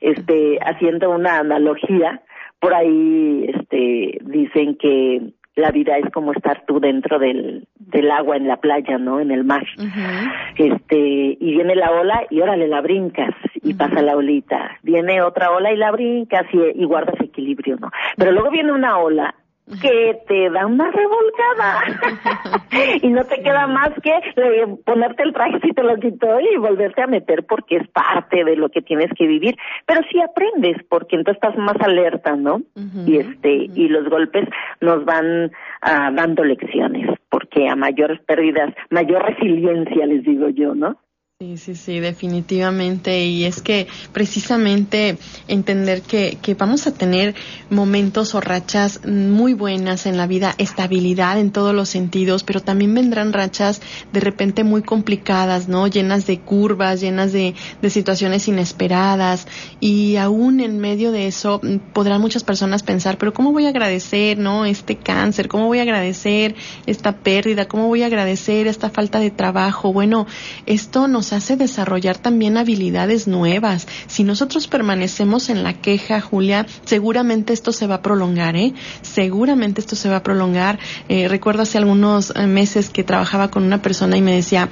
Este, 0.00 0.58
haciendo 0.60 1.10
una 1.10 1.38
analogía, 1.38 2.22
por 2.58 2.74
ahí 2.74 3.46
este, 3.48 4.18
dicen 4.22 4.76
que 4.76 5.32
la 5.56 5.70
vida 5.70 5.98
es 5.98 6.10
como 6.12 6.32
estar 6.32 6.64
tú 6.66 6.80
dentro 6.80 7.18
del, 7.18 7.66
del 7.78 8.10
agua 8.10 8.36
en 8.36 8.48
la 8.48 8.58
playa, 8.58 8.98
¿no? 8.98 9.20
En 9.20 9.30
el 9.30 9.44
mar. 9.44 9.64
Este, 10.56 10.96
y 11.38 11.52
viene 11.54 11.74
la 11.74 11.90
ola 11.90 12.22
y 12.30 12.40
órale, 12.40 12.68
la 12.68 12.80
brincas 12.80 13.34
y 13.62 13.74
pasa 13.74 14.02
la 14.02 14.16
olita. 14.16 14.78
Viene 14.82 15.22
otra 15.22 15.50
ola 15.50 15.72
y 15.72 15.76
la 15.76 15.90
brincas 15.90 16.46
y, 16.52 16.82
y 16.82 16.84
guardas 16.84 17.20
equilibrio, 17.20 17.76
¿no? 17.76 17.90
Pero 18.16 18.32
luego 18.32 18.50
viene 18.50 18.72
una 18.72 18.98
ola 18.98 19.34
que 19.80 20.20
te 20.26 20.50
da 20.50 20.66
una 20.66 20.90
revolcada. 20.90 22.60
Y 23.02 23.08
no 23.08 23.24
te 23.24 23.42
queda 23.42 23.66
más 23.66 23.90
que 24.02 24.10
eh, 24.10 24.66
ponerte 24.84 25.22
el 25.22 25.32
traje 25.32 25.60
si 25.60 25.72
te 25.72 25.82
lo 25.82 25.96
quitó 25.96 26.40
y 26.40 26.56
volverte 26.56 27.02
a 27.02 27.06
meter 27.06 27.44
porque 27.44 27.76
es 27.76 27.88
parte 27.88 28.44
de 28.44 28.56
lo 28.56 28.68
que 28.68 28.80
tienes 28.80 29.10
que 29.18 29.26
vivir. 29.26 29.56
Pero 29.86 30.00
sí 30.10 30.20
aprendes 30.20 30.76
porque 30.88 31.16
entonces 31.16 31.42
estás 31.42 31.58
más 31.58 31.76
alerta 31.80 32.36
no 32.36 32.62
y 33.06 33.18
este 33.18 33.68
y 33.74 33.88
los 33.88 34.08
golpes 34.08 34.48
nos 34.80 35.04
van 35.04 35.50
ah, 35.82 36.10
dando 36.12 36.44
lecciones 36.44 37.18
porque 37.28 37.68
a 37.68 37.76
mayores 37.76 38.20
pérdidas 38.22 38.74
mayor 38.90 39.22
resiliencia 39.22 40.06
les 40.06 40.24
digo 40.24 40.48
yo 40.48 40.74
no 40.74 40.96
Sí, 41.42 41.56
sí, 41.56 41.74
sí, 41.74 42.00
definitivamente. 42.00 43.24
Y 43.24 43.46
es 43.46 43.62
que 43.62 43.86
precisamente 44.12 45.16
entender 45.48 46.02
que, 46.02 46.36
que 46.42 46.52
vamos 46.52 46.86
a 46.86 46.92
tener 46.92 47.34
momentos 47.70 48.34
o 48.34 48.42
rachas 48.42 49.00
muy 49.06 49.54
buenas 49.54 50.04
en 50.04 50.18
la 50.18 50.26
vida, 50.26 50.54
estabilidad 50.58 51.38
en 51.38 51.50
todos 51.50 51.74
los 51.74 51.88
sentidos, 51.88 52.44
pero 52.44 52.60
también 52.60 52.92
vendrán 52.92 53.32
rachas 53.32 53.80
de 54.12 54.20
repente 54.20 54.64
muy 54.64 54.82
complicadas, 54.82 55.66
¿no? 55.66 55.86
Llenas 55.86 56.26
de 56.26 56.40
curvas, 56.40 57.00
llenas 57.00 57.32
de, 57.32 57.54
de 57.80 57.88
situaciones 57.88 58.46
inesperadas. 58.46 59.46
Y 59.80 60.16
aún 60.16 60.60
en 60.60 60.78
medio 60.78 61.10
de 61.10 61.26
eso 61.26 61.62
podrán 61.94 62.20
muchas 62.20 62.44
personas 62.44 62.82
pensar, 62.82 63.16
pero 63.16 63.32
¿cómo 63.32 63.52
voy 63.52 63.64
a 63.64 63.70
agradecer, 63.70 64.36
¿no? 64.36 64.66
Este 64.66 64.98
cáncer, 64.98 65.48
¿cómo 65.48 65.68
voy 65.68 65.78
a 65.78 65.82
agradecer 65.84 66.54
esta 66.84 67.16
pérdida? 67.16 67.66
¿Cómo 67.66 67.86
voy 67.88 68.02
a 68.02 68.06
agradecer 68.08 68.66
esta 68.66 68.90
falta 68.90 69.20
de 69.20 69.30
trabajo? 69.30 69.94
Bueno, 69.94 70.26
esto 70.66 71.08
nos 71.08 71.29
hace 71.32 71.56
desarrollar 71.56 72.18
también 72.18 72.56
habilidades 72.56 73.26
nuevas. 73.26 73.86
Si 74.06 74.24
nosotros 74.24 74.68
permanecemos 74.68 75.48
en 75.48 75.62
la 75.62 75.74
queja, 75.74 76.20
Julia, 76.20 76.66
seguramente 76.84 77.52
esto 77.52 77.72
se 77.72 77.86
va 77.86 77.96
a 77.96 78.02
prolongar, 78.02 78.56
¿eh? 78.56 78.74
Seguramente 79.02 79.80
esto 79.80 79.96
se 79.96 80.08
va 80.08 80.16
a 80.16 80.22
prolongar. 80.22 80.78
Eh, 81.08 81.28
recuerdo 81.28 81.62
hace 81.62 81.78
algunos 81.78 82.32
eh, 82.34 82.46
meses 82.46 82.90
que 82.90 83.04
trabajaba 83.04 83.50
con 83.50 83.64
una 83.64 83.82
persona 83.82 84.16
y 84.16 84.22
me 84.22 84.34
decía, 84.34 84.68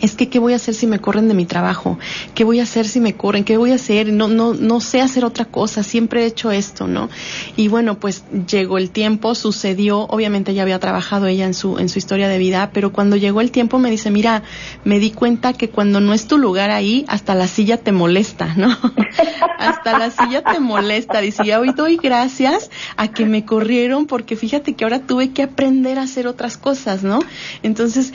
es 0.00 0.14
que 0.14 0.28
qué 0.28 0.38
voy 0.38 0.52
a 0.52 0.56
hacer 0.56 0.74
si 0.74 0.86
me 0.86 0.98
corren 0.98 1.28
de 1.28 1.34
mi 1.34 1.46
trabajo, 1.46 1.98
qué 2.34 2.44
voy 2.44 2.60
a 2.60 2.64
hacer 2.64 2.86
si 2.86 3.00
me 3.00 3.14
corren, 3.14 3.44
qué 3.44 3.56
voy 3.56 3.72
a 3.72 3.74
hacer, 3.74 4.12
no, 4.12 4.28
no, 4.28 4.54
no 4.54 4.80
sé 4.80 5.00
hacer 5.00 5.24
otra 5.24 5.44
cosa, 5.44 5.82
siempre 5.82 6.22
he 6.22 6.26
hecho 6.26 6.50
esto, 6.50 6.86
¿no? 6.86 7.08
Y 7.56 7.68
bueno, 7.68 7.98
pues 7.98 8.24
llegó 8.48 8.78
el 8.78 8.90
tiempo, 8.90 9.34
sucedió, 9.34 10.00
obviamente 10.00 10.54
ya 10.54 10.62
había 10.62 10.78
trabajado 10.78 11.26
ella 11.26 11.46
en 11.46 11.54
su, 11.54 11.78
en 11.78 11.88
su 11.88 11.98
historia 11.98 12.28
de 12.28 12.38
vida, 12.38 12.70
pero 12.72 12.92
cuando 12.92 13.16
llegó 13.16 13.40
el 13.40 13.50
tiempo 13.50 13.78
me 13.78 13.90
dice, 13.90 14.10
mira, 14.10 14.42
me 14.84 14.98
di 14.98 15.10
cuenta 15.10 15.52
que 15.52 15.68
cuando 15.68 16.00
no 16.00 16.14
es 16.14 16.26
tu 16.26 16.38
lugar 16.38 16.70
ahí, 16.70 17.04
hasta 17.08 17.34
la 17.34 17.46
silla 17.46 17.76
te 17.78 17.92
molesta, 17.92 18.54
¿no? 18.56 18.76
hasta 19.58 19.98
la 19.98 20.10
silla 20.10 20.42
te 20.42 20.60
molesta, 20.60 21.20
dice, 21.20 21.42
y 21.44 21.52
hoy 21.52 21.72
doy 21.72 21.96
gracias 21.96 22.70
a 22.96 23.08
que 23.08 23.26
me 23.26 23.44
corrieron 23.44 24.06
porque 24.06 24.36
fíjate 24.36 24.74
que 24.74 24.84
ahora 24.84 25.00
tuve 25.00 25.32
que 25.32 25.42
aprender 25.42 25.98
a 25.98 26.02
hacer 26.02 26.26
otras 26.26 26.56
cosas, 26.56 27.02
¿no? 27.02 27.20
Entonces, 27.62 28.12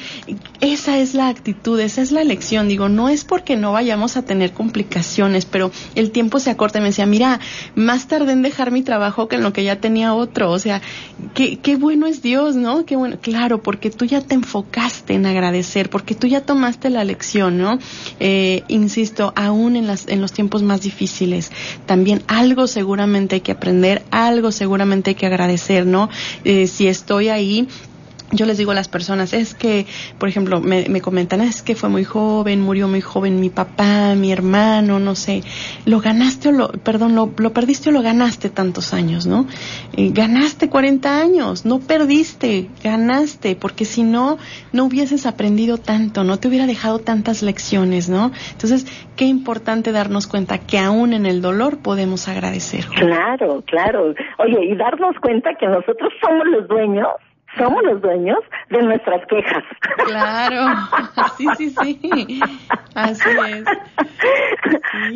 esa 0.62 0.98
es 0.98 1.14
la 1.14 1.28
actitud 1.28 1.75
esa 1.84 2.02
es 2.02 2.12
la 2.12 2.24
lección. 2.24 2.68
Digo, 2.68 2.90
no 2.90 3.10
es 3.10 3.24
porque 3.26 3.56
no 3.56 3.72
vayamos 3.72 4.18
a 4.18 4.24
tener 4.24 4.54
complicaciones, 4.54 5.46
pero 5.46 5.72
el 5.96 6.12
tiempo 6.12 6.40
se 6.40 6.50
acorta 6.50 6.80
me 6.80 6.88
decía, 6.88 7.06
mira, 7.06 7.40
más 7.76 8.08
tardé 8.08 8.34
en 8.34 8.42
dejar 8.42 8.72
mi 8.72 8.82
trabajo 8.82 9.28
que 9.28 9.36
en 9.36 9.44
lo 9.44 9.54
que 9.54 9.64
ya 9.64 9.80
tenía 9.80 10.14
otro. 10.14 10.52
O 10.52 10.60
sea, 10.60 10.82
qué, 11.34 11.58
qué 11.60 11.76
bueno 11.76 12.06
es 12.08 12.22
Dios, 12.22 12.56
¿no? 12.56 12.86
Qué 12.86 12.96
bueno. 12.96 13.18
Claro, 13.22 13.62
porque 13.62 13.90
tú 13.90 14.06
ya 14.06 14.22
te 14.22 14.36
enfocaste 14.36 15.14
en 15.14 15.26
agradecer, 15.26 15.90
porque 15.90 16.16
tú 16.16 16.28
ya 16.28 16.42
tomaste 16.42 16.90
la 16.90 17.04
lección, 17.04 17.58
¿no? 17.58 17.80
Eh, 18.20 18.64
insisto, 18.68 19.34
aún 19.36 19.76
en, 19.76 19.88
las, 19.88 20.08
en 20.08 20.22
los 20.22 20.32
tiempos 20.32 20.64
más 20.64 20.82
difíciles, 20.82 21.52
también 21.86 22.24
algo 22.28 22.68
seguramente 22.68 23.36
hay 23.36 23.42
que 23.42 23.52
aprender, 23.52 24.04
algo 24.12 24.52
seguramente 24.52 25.12
hay 25.12 25.16
que 25.16 25.26
agradecer, 25.26 25.86
¿no? 25.86 26.10
Eh, 26.44 26.68
si 26.68 26.88
estoy 26.88 27.30
ahí, 27.30 27.68
yo 28.32 28.46
les 28.46 28.58
digo 28.58 28.72
a 28.72 28.76
las 28.76 28.88
personas, 28.88 29.34
es 29.34 29.54
que, 29.54 29.86
por 30.18 30.30
ejemplo, 30.30 30.60
me, 30.60 30.88
me, 30.90 31.02
comentan, 31.02 31.42
es 31.42 31.62
que 31.62 31.76
fue 31.76 31.90
muy 31.90 32.04
joven, 32.04 32.62
murió 32.62 32.88
muy 32.88 33.02
joven 33.02 33.40
mi 33.40 33.50
papá, 33.50 34.16
mi 34.16 34.32
hermano, 34.32 35.00
no 35.00 35.16
sé, 35.16 35.44
lo 35.86 36.00
ganaste 36.00 36.50
o 36.50 36.52
lo, 36.52 36.70
perdón, 36.70 37.16
lo, 37.16 37.32
lo 37.38 37.54
perdiste 37.54 37.90
o 37.90 37.92
lo 37.92 38.02
ganaste 38.02 38.50
tantos 38.50 38.94
años, 38.94 39.28
¿no? 39.28 39.46
ganaste 39.96 40.70
40 40.70 41.20
años, 41.20 41.66
no 41.66 41.80
perdiste, 41.80 42.68
ganaste, 42.84 43.56
porque 43.56 43.86
si 43.86 44.04
no, 44.04 44.38
no 44.74 44.86
hubieses 44.86 45.26
aprendido 45.26 45.78
tanto, 45.78 46.24
no 46.24 46.38
te 46.38 46.48
hubiera 46.48 46.66
dejado 46.66 47.00
tantas 47.00 47.42
lecciones, 47.44 48.10
¿no? 48.10 48.32
Entonces, 48.52 48.86
qué 49.16 49.26
importante 49.26 49.92
darnos 49.92 50.28
cuenta 50.28 50.60
que 50.60 50.80
aún 50.80 51.14
en 51.14 51.26
el 51.26 51.42
dolor 51.42 51.80
podemos 51.82 52.28
agradecer. 52.28 52.86
Claro, 52.96 53.64
claro. 53.66 54.14
Oye, 54.40 54.66
y 54.66 54.76
darnos 54.76 55.16
cuenta 55.22 55.56
que 55.56 55.68
nosotros 55.68 56.12
somos 56.22 56.48
los 56.48 56.68
dueños 56.68 57.08
somos 57.58 57.84
los 57.84 58.02
dueños 58.02 58.40
de 58.70 58.82
nuestras 58.82 59.26
quejas. 59.28 59.64
Claro, 60.06 60.66
sí, 61.38 61.46
sí, 61.58 61.70
sí, 61.70 62.40
así 62.96 63.30
es. 63.30 63.66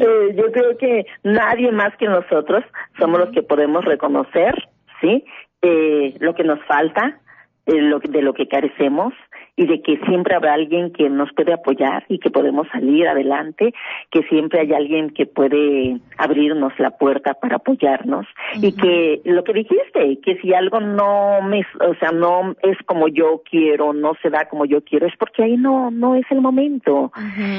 Eh, 0.02 0.36
yo 0.36 0.52
creo 0.52 0.78
que 0.78 1.06
nadie 1.24 1.72
más 1.72 1.96
que 1.98 2.08
nosotros 2.08 2.64
somos 2.98 3.20
los 3.20 3.30
que 3.32 3.44
podemos 3.44 3.86
reconocer, 3.86 4.68
¿sí? 5.02 5.26
Eh, 5.62 6.16
lo 6.20 6.36
que 6.36 6.44
nos 6.44 6.64
falta, 6.66 7.20
eh, 7.66 7.82
lo, 7.82 8.00
de 8.00 8.22
lo 8.22 8.34
que 8.34 8.48
carecemos 8.48 9.14
y 9.60 9.66
de 9.66 9.82
que 9.82 9.98
siempre 10.08 10.36
habrá 10.36 10.54
alguien 10.54 10.94
que 10.94 11.10
nos 11.10 11.34
puede 11.34 11.52
apoyar 11.52 12.06
y 12.08 12.20
que 12.20 12.30
podemos 12.30 12.66
salir 12.70 13.06
adelante, 13.10 13.74
que 14.10 14.24
siempre 14.30 14.62
hay 14.62 14.72
alguien 14.72 15.10
que 15.10 15.26
puede 15.26 16.00
abrirnos 16.18 16.72
la 16.80 16.92
puerta 16.92 17.34
para 17.34 17.58
apoyarnos 17.58 18.26
y 18.62 18.72
que 18.72 19.20
lo 19.26 19.44
que 19.44 19.52
dijiste, 19.52 20.18
que 20.24 20.38
si 20.38 20.54
algo 20.54 20.80
no 20.80 21.42
me, 21.42 21.66
o 21.86 21.94
sea, 21.96 22.12
no 22.14 22.56
es 22.64 22.78
como 22.86 23.10
yo 23.10 23.42
quiero, 23.50 23.92
no 23.92 24.14
se 24.22 24.30
da 24.30 24.48
como 24.48 24.64
yo 24.64 24.82
quiero, 24.82 25.08
es 25.08 25.18
porque 25.20 25.44
ahí 25.44 25.58
no 25.58 25.92
no 25.92 26.16
es 26.16 26.26
el 26.30 26.40
momento. 26.40 27.12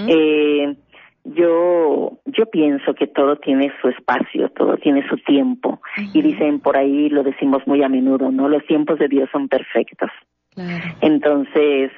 eh, 0.09 0.75
yo 1.25 2.19
yo 2.25 2.47
pienso 2.47 2.95
que 2.95 3.09
todo 3.09 3.37
tiene 3.37 3.71
su 3.83 3.89
espacio, 3.89 4.49
todo 4.57 4.79
tiene 4.79 5.07
su 5.07 5.19
tiempo 5.19 5.83
y 6.15 6.23
dicen 6.23 6.61
por 6.61 6.79
ahí 6.79 7.11
lo 7.11 7.23
decimos 7.23 7.61
muy 7.67 7.83
a 7.83 7.91
menudo, 7.91 8.31
¿no? 8.33 8.49
Los 8.49 8.65
tiempos 8.65 8.99
de 8.99 9.09
Dios 9.09 9.29
son 9.31 9.49
perfectos. 9.49 10.09
Entonces, 11.01 11.91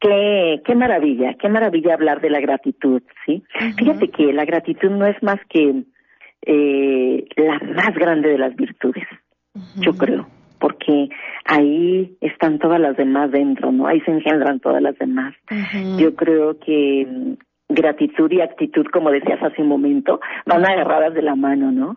qué, 0.00 0.60
qué 0.64 0.74
maravilla, 0.74 1.34
qué 1.40 1.48
maravilla 1.48 1.94
hablar 1.94 2.20
de 2.20 2.30
la 2.30 2.40
gratitud, 2.40 3.02
¿sí? 3.24 3.42
Fíjate 3.78 4.08
que 4.08 4.32
la 4.32 4.44
gratitud 4.44 4.90
no 4.90 5.06
es 5.06 5.20
más 5.22 5.38
que 5.48 5.84
eh, 6.46 7.24
la 7.36 7.58
más 7.74 7.94
grande 7.94 8.28
de 8.28 8.38
las 8.38 8.54
virtudes, 8.54 9.06
yo 9.76 9.92
creo, 9.94 10.26
porque 10.58 11.08
ahí 11.44 12.16
están 12.20 12.58
todas 12.58 12.80
las 12.80 12.96
demás 12.96 13.30
dentro, 13.30 13.72
¿no? 13.72 13.86
Ahí 13.86 14.00
se 14.00 14.10
engendran 14.10 14.60
todas 14.60 14.82
las 14.82 14.98
demás. 14.98 15.34
Yo 15.98 16.14
creo 16.14 16.58
que 16.58 17.06
mm, 17.08 17.34
gratitud 17.68 18.30
y 18.30 18.40
actitud, 18.40 18.84
como 18.92 19.10
decías 19.10 19.42
hace 19.42 19.62
un 19.62 19.68
momento, 19.68 20.20
van 20.44 20.66
agarradas 20.66 21.14
de 21.14 21.22
la 21.22 21.34
mano, 21.34 21.72
¿no? 21.72 21.96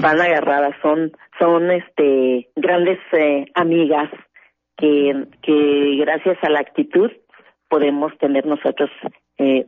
Van 0.00 0.20
agarradas, 0.20 0.74
son, 0.82 1.12
son 1.38 1.70
este 1.70 2.48
grandes 2.54 2.98
eh, 3.12 3.46
amigas, 3.54 4.10
que, 4.80 5.26
que 5.42 5.96
gracias 6.00 6.38
a 6.42 6.50
la 6.50 6.60
actitud 6.60 7.10
podemos 7.68 8.16
tener 8.18 8.46
nosotros 8.46 8.90
eh, 9.38 9.66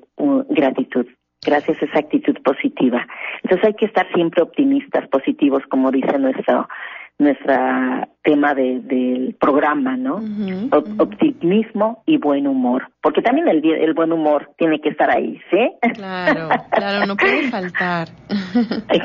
gratitud, 0.51 1.07
gracias 1.45 1.81
a 1.81 1.87
esa 1.87 1.99
actitud 2.01 2.37
positiva. 2.43 3.07
Entonces 3.43 3.69
hay 3.69 3.75
que 3.75 3.87
estar 3.87 4.07
siempre 4.13 4.43
optimistas, 4.43 5.09
positivos, 5.09 5.63
como 5.69 5.91
dice 5.91 6.19
nuestro 6.19 6.69
nuestra 7.19 8.09
tema 8.23 8.55
de, 8.55 8.81
del 8.81 9.37
programa, 9.41 9.97
¿no? 9.97 10.21
Optimismo 10.99 12.03
y 12.07 12.19
buen 12.19 12.47
humor, 12.47 12.89
porque 13.01 13.23
también 13.23 13.49
el, 13.49 13.65
el 13.65 13.95
buen 13.95 14.13
humor 14.13 14.51
tiene 14.59 14.81
que 14.81 14.91
estar 14.91 15.11
ahí, 15.11 15.41
¿sí? 15.51 15.71
Claro, 15.95 16.49
claro, 16.71 17.07
no 17.07 17.17
puede 17.17 17.43
faltar. 17.51 18.09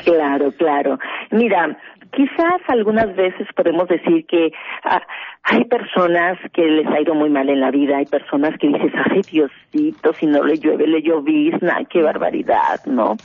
claro, 0.03 0.51
claro. 0.51 0.99
Mira, 1.31 1.77
quizás 2.11 2.61
algunas 2.67 3.15
veces 3.15 3.47
podemos 3.55 3.87
decir 3.87 4.25
que 4.27 4.51
ah, 4.83 5.01
hay 5.43 5.63
personas 5.65 6.37
que 6.53 6.63
les 6.63 6.87
ha 6.87 7.01
ido 7.01 7.15
muy 7.15 7.29
mal 7.29 7.49
en 7.49 7.61
la 7.61 7.71
vida, 7.71 7.97
hay 7.97 8.05
personas 8.05 8.57
que 8.59 8.67
dices, 8.67 8.91
ay 9.11 9.21
Diosito, 9.31 10.13
si 10.13 10.25
no 10.25 10.43
le 10.43 10.57
llueve, 10.57 10.87
le 10.87 11.01
llovizna, 11.01 11.83
qué 11.89 12.01
barbaridad, 12.01 12.85
¿no? 12.85 13.17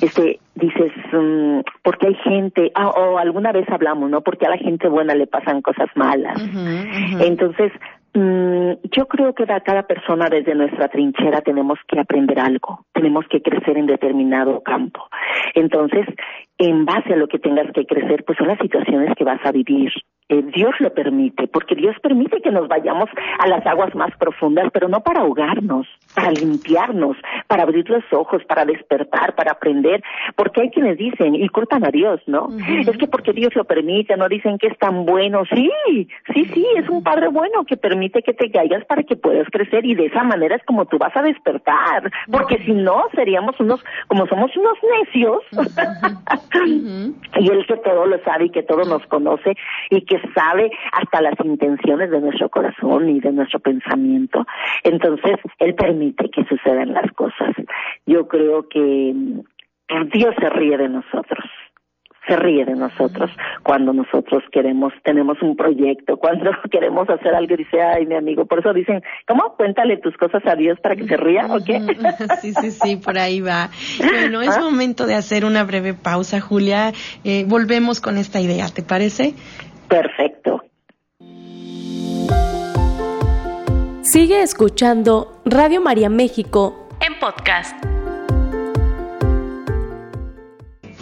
Este, 0.00 0.40
dices, 0.56 0.92
um, 1.12 1.62
porque 1.82 2.08
hay 2.08 2.14
gente, 2.16 2.72
ah, 2.74 2.88
o 2.88 3.18
alguna 3.18 3.52
vez 3.52 3.68
hablamos, 3.68 4.10
¿no? 4.10 4.22
Porque 4.22 4.46
a 4.46 4.50
la 4.50 4.56
gente 4.56 4.88
buena 4.88 5.14
le 5.14 5.26
pasan 5.26 5.62
cosas 5.62 5.88
malas. 5.94 6.42
Entonces, 7.20 7.72
mm, 8.14 8.72
yo 8.90 9.06
creo 9.06 9.34
que 9.34 9.44
a 9.44 9.60
cada 9.60 9.82
persona 9.84 10.28
desde 10.28 10.54
nuestra 10.54 10.88
trinchera 10.88 11.42
tenemos 11.42 11.78
que 11.86 12.00
aprender 12.00 12.40
algo, 12.40 12.86
tenemos 12.92 13.26
que 13.28 13.42
crecer 13.42 13.76
en 13.76 13.86
determinado 13.86 14.62
campo. 14.62 15.06
Entonces, 15.54 16.06
en 16.58 16.84
base 16.86 17.12
a 17.12 17.16
lo 17.16 17.28
que 17.28 17.38
tengas 17.38 17.70
que 17.72 17.84
crecer, 17.84 18.24
pues 18.24 18.38
son 18.38 18.48
las 18.48 18.58
situaciones 18.58 19.14
que 19.14 19.24
vas 19.24 19.40
a 19.44 19.52
vivir. 19.52 19.92
Eh, 20.28 20.42
Dios 20.54 20.74
lo 20.80 20.92
permite, 20.92 21.46
porque 21.46 21.76
Dios 21.76 21.94
permite 22.02 22.40
que 22.40 22.50
nos 22.50 22.66
vayamos 22.66 23.08
a 23.38 23.46
las 23.46 23.64
aguas 23.64 23.94
más 23.94 24.10
profundas, 24.16 24.70
pero 24.72 24.88
no 24.88 25.00
para 25.00 25.20
ahogarnos, 25.20 25.86
para 26.16 26.32
limpiarnos, 26.32 27.16
para 27.46 27.62
abrir 27.62 27.88
los 27.88 28.02
ojos, 28.10 28.42
para 28.44 28.64
despertar, 28.64 29.36
para 29.36 29.52
aprender, 29.52 30.02
porque 30.34 30.62
hay 30.62 30.70
quienes 30.70 30.98
dicen 30.98 31.36
y 31.36 31.48
culpan 31.48 31.84
a 31.84 31.90
Dios, 31.90 32.20
¿no? 32.26 32.48
Es 32.80 32.96
que 32.96 33.06
porque 33.06 33.32
Dios 33.32 33.54
lo 33.54 33.64
permite, 33.64 34.16
no 34.16 34.28
dicen 34.28 34.58
que 34.58 34.66
es 34.66 34.78
tan 34.78 35.06
bueno. 35.06 35.44
Sí, 35.54 35.70
sí, 36.34 36.44
sí, 36.52 36.66
es 36.76 36.88
un 36.88 37.04
Padre 37.04 37.28
bueno 37.28 37.64
que 37.64 37.76
permite 37.76 38.22
que 38.22 38.32
te 38.32 38.50
caigas 38.50 38.84
para 38.86 39.04
que 39.04 39.14
puedas 39.14 39.46
crecer 39.52 39.84
y 39.84 39.94
de 39.94 40.06
esa 40.06 40.24
manera 40.24 40.56
es 40.56 40.64
como 40.64 40.86
tú 40.86 40.98
vas 40.98 41.16
a 41.16 41.22
despertar, 41.22 42.10
porque 42.32 42.58
si 42.64 42.72
no 42.72 43.04
seríamos 43.14 43.60
unos, 43.60 43.84
como 44.08 44.26
somos 44.26 44.50
unos 44.56 44.76
necios. 44.98 45.42
y 47.38 47.48
Él 47.48 47.64
que 47.66 47.76
todo 47.76 48.06
lo 48.06 48.18
sabe 48.24 48.46
y 48.46 48.50
que 48.50 48.62
todo 48.62 48.84
nos 48.84 49.06
conoce 49.06 49.54
y 49.90 50.00
que 50.02 50.15
sabe 50.34 50.70
hasta 50.92 51.20
las 51.20 51.34
intenciones 51.44 52.10
de 52.10 52.20
nuestro 52.20 52.48
corazón 52.48 53.08
y 53.08 53.20
de 53.20 53.32
nuestro 53.32 53.60
pensamiento. 53.60 54.46
Entonces, 54.84 55.36
Él 55.58 55.74
permite 55.74 56.30
que 56.30 56.44
sucedan 56.44 56.92
las 56.92 57.10
cosas. 57.12 57.54
Yo 58.06 58.28
creo 58.28 58.68
que 58.68 59.14
Dios 60.12 60.34
se 60.38 60.50
ríe 60.50 60.76
de 60.76 60.88
nosotros 60.88 61.44
se 62.26 62.36
ríe 62.36 62.64
de 62.64 62.74
nosotros 62.74 63.30
cuando 63.62 63.92
nosotros 63.92 64.42
queremos, 64.50 64.92
tenemos 65.04 65.40
un 65.42 65.56
proyecto, 65.56 66.16
cuando 66.18 66.50
queremos 66.70 67.08
hacer 67.08 67.34
algo, 67.34 67.56
dice, 67.56 67.80
ay, 67.80 68.06
mi 68.06 68.14
amigo, 68.14 68.46
por 68.46 68.60
eso 68.60 68.72
dicen, 68.72 69.02
¿cómo? 69.26 69.54
Cuéntale 69.56 69.98
tus 69.98 70.16
cosas 70.16 70.42
a 70.46 70.54
Dios 70.54 70.78
para 70.80 70.96
que 70.96 71.06
se 71.06 71.16
ría, 71.16 71.46
¿o 71.46 71.64
qué? 71.64 71.80
Sí, 72.40 72.52
sí, 72.54 72.70
sí, 72.70 72.96
por 72.96 73.18
ahí 73.18 73.40
va. 73.40 73.70
Bueno, 73.98 74.42
es 74.42 74.56
¿Ah? 74.56 74.60
momento 74.60 75.06
de 75.06 75.14
hacer 75.14 75.44
una 75.44 75.64
breve 75.64 75.94
pausa, 75.94 76.40
Julia. 76.40 76.92
Eh, 77.24 77.44
volvemos 77.46 78.00
con 78.00 78.18
esta 78.18 78.40
idea, 78.40 78.66
¿te 78.68 78.82
parece? 78.82 79.34
Perfecto. 79.88 80.62
Sigue 84.02 84.42
escuchando 84.42 85.40
Radio 85.44 85.80
María 85.80 86.08
México 86.08 86.88
en 87.00 87.18
podcast. 87.18 87.95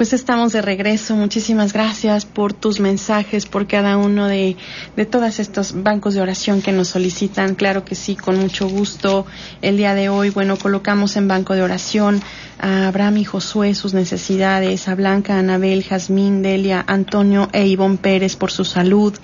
Pues 0.04 0.12
estamos 0.12 0.52
de 0.52 0.60
regreso. 0.60 1.16
Muchísimas 1.16 1.72
gracias 1.72 2.26
por 2.26 2.52
tus 2.52 2.78
mensajes, 2.78 3.46
por 3.46 3.66
cada 3.66 3.96
uno 3.96 4.26
de, 4.26 4.54
de 4.96 5.06
todos 5.06 5.40
estos 5.40 5.82
bancos 5.82 6.12
de 6.12 6.20
oración 6.20 6.60
que 6.60 6.72
nos 6.72 6.88
solicitan. 6.88 7.54
Claro 7.54 7.86
que 7.86 7.94
sí, 7.94 8.14
con 8.14 8.38
mucho 8.38 8.68
gusto. 8.68 9.24
El 9.62 9.78
día 9.78 9.94
de 9.94 10.10
hoy, 10.10 10.28
bueno, 10.28 10.58
colocamos 10.58 11.16
en 11.16 11.26
banco 11.26 11.54
de 11.54 11.62
oración 11.62 12.20
a 12.58 12.88
Abraham 12.88 13.16
y 13.16 13.24
Josué 13.24 13.74
sus 13.74 13.94
necesidades, 13.94 14.88
a 14.88 14.94
Blanca, 14.94 15.38
Anabel, 15.38 15.82
Jazmín, 15.82 16.42
Delia, 16.42 16.84
Antonio 16.86 17.48
e 17.52 17.66
Ivonne 17.66 17.96
Pérez 17.96 18.36
por 18.36 18.52
su 18.52 18.64
salud, 18.64 19.14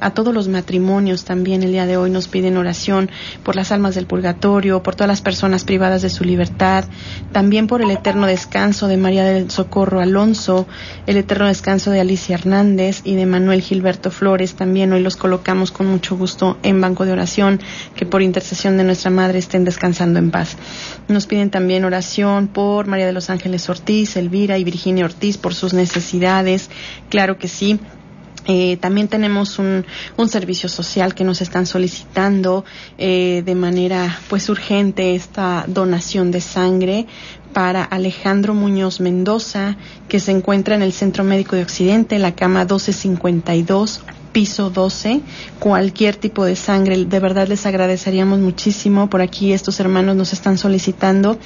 a 0.00 0.10
todos 0.10 0.32
los 0.32 0.48
matrimonios 0.48 1.24
también 1.24 1.62
el 1.62 1.72
día 1.72 1.86
de 1.86 1.96
hoy 1.96 2.10
nos 2.10 2.28
piden 2.28 2.56
oración 2.56 3.10
por 3.42 3.56
las 3.56 3.72
almas 3.72 3.94
del 3.94 4.06
purgatorio, 4.06 4.82
por 4.82 4.94
todas 4.94 5.08
las 5.08 5.22
personas 5.22 5.64
privadas 5.64 6.02
de 6.02 6.10
su 6.10 6.24
libertad, 6.24 6.84
también 7.32 7.66
por 7.66 7.82
el 7.82 7.90
eterno 7.90 8.26
descanso 8.26 8.86
de 8.86 8.96
María 8.96 9.24
del 9.24 9.50
Socorro 9.50 10.00
Alonso, 10.00 10.27
el 11.06 11.16
eterno 11.16 11.46
descanso 11.46 11.90
de 11.90 12.00
Alicia 12.00 12.34
Hernández 12.34 13.00
y 13.04 13.14
de 13.14 13.24
Manuel 13.24 13.62
Gilberto 13.62 14.10
Flores. 14.10 14.54
También 14.54 14.92
hoy 14.92 15.00
los 15.00 15.16
colocamos 15.16 15.70
con 15.70 15.86
mucho 15.86 16.16
gusto 16.16 16.58
en 16.62 16.80
banco 16.80 17.06
de 17.06 17.12
oración, 17.12 17.60
que 17.94 18.04
por 18.04 18.20
intercesión 18.20 18.76
de 18.76 18.84
nuestra 18.84 19.10
Madre 19.10 19.38
estén 19.38 19.64
descansando 19.64 20.18
en 20.18 20.30
paz. 20.30 20.56
Nos 21.08 21.26
piden 21.26 21.50
también 21.50 21.84
oración 21.84 22.48
por 22.48 22.86
María 22.86 23.06
de 23.06 23.12
los 23.12 23.30
Ángeles 23.30 23.68
Ortiz, 23.70 24.16
Elvira 24.16 24.58
y 24.58 24.64
Virginia 24.64 25.06
Ortiz 25.06 25.38
por 25.38 25.54
sus 25.54 25.72
necesidades. 25.72 26.68
Claro 27.08 27.38
que 27.38 27.48
sí 27.48 27.80
eh, 28.46 28.76
también 28.76 29.08
tenemos 29.08 29.58
un, 29.58 29.84
servicio 30.28 30.68
social 30.68 31.14
que 31.14 31.24
nos 31.24 31.40
están 31.40 31.66
solicitando 31.66 32.64
eh, 32.98 33.42
de 33.44 33.54
manera 33.54 34.18
pues 34.28 34.48
urgente 34.48 35.14
esta 35.14 35.64
donación 35.66 36.30
de 36.30 36.40
sangre 36.40 37.06
para 37.52 37.82
Alejandro 37.82 38.54
Muñoz 38.54 39.00
Mendoza, 39.00 39.76
que 40.08 40.20
se 40.20 40.32
encuentra 40.32 40.74
en 40.74 40.82
el 40.82 40.92
Centro 40.92 41.24
Médico 41.24 41.56
de 41.56 41.62
Occidente, 41.62 42.18
la 42.18 42.34
cama 42.34 42.60
1252 42.60 44.02
piso 44.32 44.70
12, 44.70 45.20
cualquier 45.58 46.16
tipo 46.16 46.44
de 46.44 46.54
sangre. 46.54 47.04
De 47.04 47.18
verdad 47.18 47.48
les 47.48 47.66
agradeceríamos 47.66 48.38
muchísimo. 48.38 49.10
Por 49.10 49.20
aquí 49.20 49.52
estos 49.52 49.80
hermanos 49.80 50.16
nos 50.16 50.32
están 50.32 50.58
solicitando. 50.58 51.38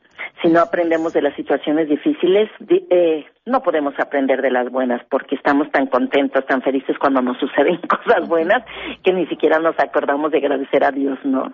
Si 0.42 0.48
no 0.48 0.60
aprendemos 0.60 1.12
de 1.12 1.22
las 1.22 1.34
situaciones 1.34 1.88
difíciles, 1.88 2.48
eh, 2.68 3.24
no 3.46 3.62
podemos 3.62 3.94
aprender 3.98 4.40
de 4.40 4.50
las 4.50 4.70
buenas 4.70 5.02
porque 5.10 5.34
estamos 5.34 5.70
tan 5.70 5.86
contentos, 5.86 6.46
tan 6.46 6.62
felices 6.62 6.96
cuando 6.98 7.22
nos 7.22 7.38
suceden 7.38 7.78
cosas 7.88 8.28
buenas 8.28 8.64
que 9.02 9.12
ni 9.12 9.26
siquiera 9.26 9.58
nos 9.58 9.78
acordamos 9.78 10.30
de 10.30 10.38
agradecer 10.38 10.84
a 10.84 10.92
Dios, 10.92 11.18
¿no? 11.24 11.52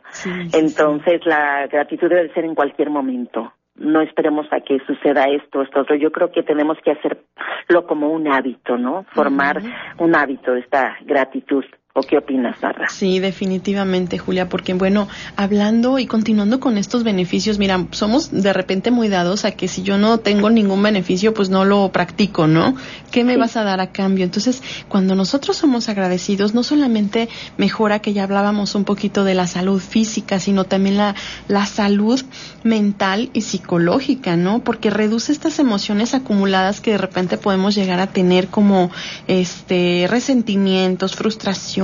Entonces 0.53 1.25
la 1.25 1.67
gratitud 1.67 2.09
debe 2.09 2.33
ser 2.35 2.45
en 2.45 2.55
cualquier 2.55 2.91
momento. 2.91 3.53
No 3.77 4.03
esperemos 4.03 4.47
a 4.53 4.61
que 4.61 4.79
suceda 4.81 5.25
esto, 5.25 5.63
esto 5.63 5.81
otro. 5.81 5.97
Yo 5.97 6.13
creo 6.13 6.31
que 6.31 6.43
tenemos 6.43 6.77
que 6.85 6.91
hacerlo 6.91 7.87
como 7.87 8.11
un 8.11 8.29
hábito, 8.29 8.77
¿no? 8.77 9.05
Formar 9.15 9.63
un 9.99 10.15
hábito 10.15 10.55
esta 10.55 10.99
gratitud. 11.01 11.65
¿O 11.93 12.03
qué 12.03 12.19
opinas, 12.19 12.57
Sara? 12.61 12.89
Sí, 12.89 13.19
definitivamente, 13.19 14.17
Julia, 14.17 14.49
porque 14.49 14.75
bueno, 14.75 15.09
hablando 15.35 15.99
y 15.99 16.07
continuando 16.07 16.61
con 16.61 16.79
estos 16.79 17.03
beneficios, 17.03 17.59
mira, 17.59 17.85
somos 17.91 18.31
de 18.31 18.53
repente 18.53 18.93
muy 18.93 19.09
dados 19.09 19.45
a 19.45 19.51
que 19.51 19.67
si 19.67 19.83
yo 19.83 19.99
no 19.99 20.19
tengo 20.19 20.51
ningún 20.51 20.81
beneficio, 20.85 21.35
pues 21.35 21.51
no 21.51 21.65
lo 21.65 21.91
practico, 21.91 22.47
¿no? 22.47 22.77
¿Qué 23.11 23.25
me 23.25 23.37
vas 23.37 23.57
a 23.57 23.65
dar 23.65 23.81
a 23.81 23.91
cambio? 23.91 24.25
Entonces, 24.25 24.63
cuando 24.87 25.17
nosotros 25.17 25.57
somos 25.57 25.89
agradecidos, 25.89 26.55
no 26.55 26.63
solamente 26.63 27.29
mejora 27.57 27.99
que 27.99 28.13
ya 28.13 28.23
hablábamos 28.23 28.77
un 28.77 28.85
poquito 28.85 29.25
de 29.25 29.35
la 29.35 29.49
salud 29.49 29.81
física, 29.81 30.39
sino 30.39 30.63
también 30.63 30.97
la, 30.97 31.17
la 31.49 31.67
salud 31.67 32.23
mental 32.63 33.31
y 33.33 33.41
psicológica, 33.41 34.37
¿no? 34.37 34.61
Porque 34.61 34.91
reduce 34.91 35.33
estas 35.33 35.59
emociones 35.59 36.15
acumuladas 36.15 36.81
que 36.81 36.93
de 36.93 36.99
repente 36.99 37.37
podemos 37.37 37.75
llegar 37.75 37.99
a 37.99 38.07
tener 38.07 38.47
como 38.47 38.93
este 39.27 40.07
resentimientos, 40.09 41.17
frustración, 41.17 41.80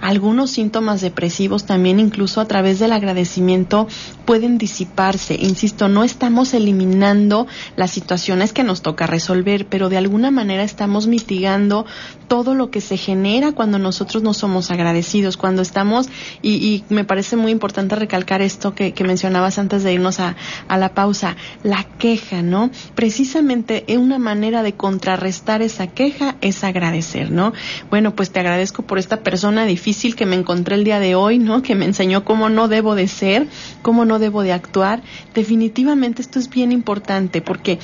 algunos 0.00 0.50
síntomas 0.50 1.00
depresivos 1.00 1.64
también 1.64 2.00
incluso 2.00 2.40
a 2.40 2.46
través 2.46 2.78
del 2.78 2.92
agradecimiento 2.92 3.86
pueden 4.24 4.58
disiparse. 4.58 5.34
Insisto, 5.34 5.88
no 5.88 6.04
estamos 6.04 6.54
eliminando 6.54 7.46
las 7.76 7.90
situaciones 7.90 8.52
que 8.52 8.64
nos 8.64 8.82
toca 8.82 9.06
resolver, 9.06 9.66
pero 9.66 9.88
de 9.88 9.98
alguna 9.98 10.30
manera 10.30 10.62
estamos 10.62 11.06
mitigando 11.06 11.86
todo 12.32 12.54
lo 12.54 12.70
que 12.70 12.80
se 12.80 12.96
genera 12.96 13.52
cuando 13.52 13.78
nosotros 13.78 14.22
no 14.22 14.32
somos 14.32 14.70
agradecidos, 14.70 15.36
cuando 15.36 15.60
estamos, 15.60 16.08
y, 16.40 16.82
me 16.88 17.04
parece 17.04 17.36
muy 17.36 17.52
importante 17.52 17.94
recalcar 17.94 18.40
esto 18.40 18.74
que, 18.74 18.94
mencionabas 19.04 19.58
antes 19.58 19.82
de 19.82 19.92
irnos 19.92 20.18
a, 20.18 20.34
a 20.66 20.78
la 20.78 20.94
pausa, 20.94 21.36
la 21.62 21.84
queja, 21.98 22.40
¿no? 22.40 22.70
Precisamente 22.94 23.84
una 23.98 24.18
manera 24.18 24.62
de 24.62 24.72
contrarrestar 24.72 25.60
esa 25.60 25.88
queja 25.88 26.36
es 26.40 26.64
agradecer, 26.64 27.30
¿no? 27.30 27.52
Bueno, 27.90 28.14
pues 28.14 28.30
te 28.30 28.40
agradezco 28.40 28.80
por 28.82 28.98
esta 28.98 29.20
persona 29.20 29.66
difícil 29.66 30.16
que 30.16 30.24
me 30.24 30.36
encontré 30.36 30.76
el 30.76 30.84
día 30.84 31.00
de 31.00 31.14
hoy, 31.14 31.38
¿no? 31.38 31.60
Que 31.60 31.74
me 31.74 31.84
enseñó 31.84 32.24
cómo 32.24 32.48
no 32.48 32.66
debo 32.66 32.94
de 32.94 33.08
ser, 33.08 33.46
cómo 33.82 34.06
no 34.06 34.18
debo 34.18 34.42
de 34.42 34.54
actuar. 34.54 35.02
Definitivamente 35.34 36.22
esto 36.22 36.38
es 36.38 36.48
bien 36.48 36.72
importante 36.72 37.42
porque 37.42 37.78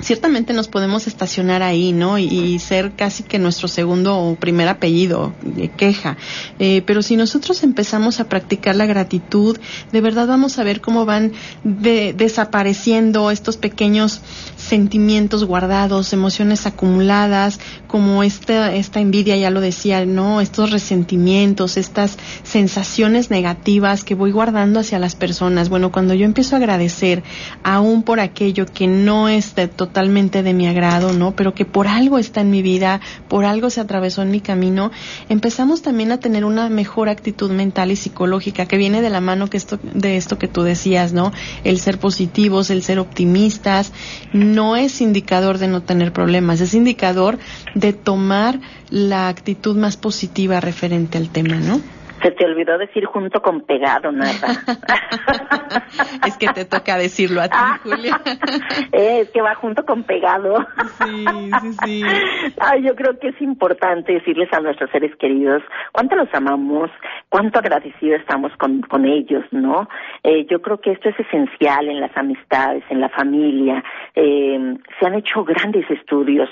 ciertamente 0.00 0.52
nos 0.52 0.68
podemos 0.68 1.06
estacionar 1.06 1.62
ahí, 1.62 1.92
¿no? 1.92 2.18
Y, 2.18 2.58
ser 2.58 2.92
casi 2.92 3.22
que 3.22 3.38
nuestro 3.38 3.68
segundo 3.68 4.18
o 4.18 4.34
primer 4.34 4.68
apellido 4.68 5.32
de 5.42 5.68
queja. 5.68 6.16
Eh, 6.58 6.82
pero 6.86 7.02
si 7.02 7.16
nosotros 7.16 7.62
empezamos 7.62 8.20
a 8.20 8.28
practicar 8.28 8.74
la 8.74 8.86
gratitud, 8.86 9.58
de 9.92 10.00
verdad 10.00 10.26
vamos 10.26 10.58
a 10.58 10.64
ver 10.64 10.80
cómo 10.80 11.04
van 11.04 11.32
desapareciendo 11.62 13.30
estos 13.30 13.56
pequeños 13.56 14.20
sentimientos 14.56 15.44
guardados, 15.44 16.12
emociones 16.12 16.66
acumuladas, 16.66 17.60
como 17.86 18.22
esta, 18.22 18.74
esta 18.74 19.00
envidia, 19.00 19.36
ya 19.36 19.50
lo 19.50 19.60
decía, 19.60 20.04
¿no? 20.04 20.40
Estos 20.40 20.70
resentimientos, 20.70 21.76
estas 21.76 22.18
sensaciones 22.42 23.30
negativas 23.30 24.04
que 24.04 24.14
voy 24.14 24.32
guardando 24.32 24.80
hacia 24.80 24.98
las 24.98 25.14
personas. 25.14 25.68
Bueno, 25.68 25.92
cuando 25.92 26.14
yo 26.14 26.24
empiezo 26.24 26.56
a 26.56 26.58
agradecer 26.58 27.22
aún 27.62 28.02
por 28.02 28.20
aquello 28.20 28.66
que 28.66 28.86
no 28.86 29.28
es 29.28 29.54
totalmente 29.88 30.42
de 30.42 30.52
mi 30.52 30.66
agrado, 30.66 31.12
¿no? 31.14 31.34
Pero 31.34 31.54
que 31.54 31.64
por 31.64 31.88
algo 31.88 32.18
está 32.18 32.42
en 32.42 32.50
mi 32.50 32.60
vida, 32.60 33.00
por 33.26 33.46
algo 33.46 33.70
se 33.70 33.80
atravesó 33.80 34.20
en 34.22 34.30
mi 34.30 34.40
camino, 34.40 34.90
empezamos 35.30 35.80
también 35.80 36.12
a 36.12 36.20
tener 36.20 36.44
una 36.44 36.68
mejor 36.68 37.08
actitud 37.08 37.50
mental 37.50 37.90
y 37.90 37.96
psicológica 37.96 38.66
que 38.66 38.76
viene 38.76 39.00
de 39.00 39.08
la 39.08 39.20
mano 39.20 39.48
que 39.48 39.56
esto, 39.56 39.78
de 39.82 40.16
esto 40.16 40.38
que 40.38 40.46
tú 40.46 40.62
decías, 40.62 41.12
¿no? 41.12 41.32
El 41.64 41.80
ser 41.80 41.98
positivos, 41.98 42.70
el 42.70 42.82
ser 42.82 42.98
optimistas, 42.98 43.92
no 44.32 44.76
es 44.76 45.00
indicador 45.00 45.56
de 45.56 45.68
no 45.68 45.82
tener 45.82 46.12
problemas, 46.12 46.60
es 46.60 46.74
indicador 46.74 47.38
de 47.74 47.94
tomar 47.94 48.60
la 48.90 49.28
actitud 49.28 49.76
más 49.76 49.96
positiva 49.96 50.60
referente 50.60 51.16
al 51.16 51.30
tema, 51.30 51.56
¿no? 51.56 51.80
Se 52.22 52.30
te 52.32 52.44
olvidó 52.44 52.78
decir 52.78 53.04
junto 53.04 53.40
con 53.40 53.62
pegado, 53.62 54.10
nada. 54.12 54.32
es 56.26 56.36
que 56.36 56.48
te 56.48 56.64
toca 56.64 56.96
decirlo 56.96 57.40
a 57.40 57.48
ti, 57.48 57.56
Julia. 57.82 58.20
Eh, 58.92 59.20
es 59.20 59.30
que 59.30 59.42
va 59.42 59.54
junto 59.54 59.84
con 59.84 60.04
pegado. 60.04 60.66
sí, 61.04 61.26
sí, 61.60 61.72
sí. 61.84 62.02
Ay, 62.58 62.82
yo 62.82 62.94
creo 62.94 63.18
que 63.18 63.28
es 63.28 63.40
importante 63.40 64.12
decirles 64.12 64.52
a 64.52 64.60
nuestros 64.60 64.90
seres 64.90 65.14
queridos 65.16 65.62
cuánto 65.92 66.16
los 66.16 66.32
amamos, 66.32 66.90
cuánto 67.28 67.58
agradecidos 67.58 68.20
estamos 68.20 68.52
con, 68.56 68.80
con 68.82 69.04
ellos, 69.04 69.44
¿no? 69.50 69.88
Eh, 70.22 70.46
yo 70.50 70.62
creo 70.62 70.80
que 70.80 70.92
esto 70.92 71.08
es 71.08 71.20
esencial 71.20 71.88
en 71.88 72.00
las 72.00 72.16
amistades, 72.16 72.82
en 72.88 73.00
la 73.00 73.08
familia. 73.10 73.84
Eh, 74.14 74.76
se 74.98 75.06
han 75.06 75.14
hecho 75.14 75.44
grandes 75.44 75.88
estudios 75.90 76.48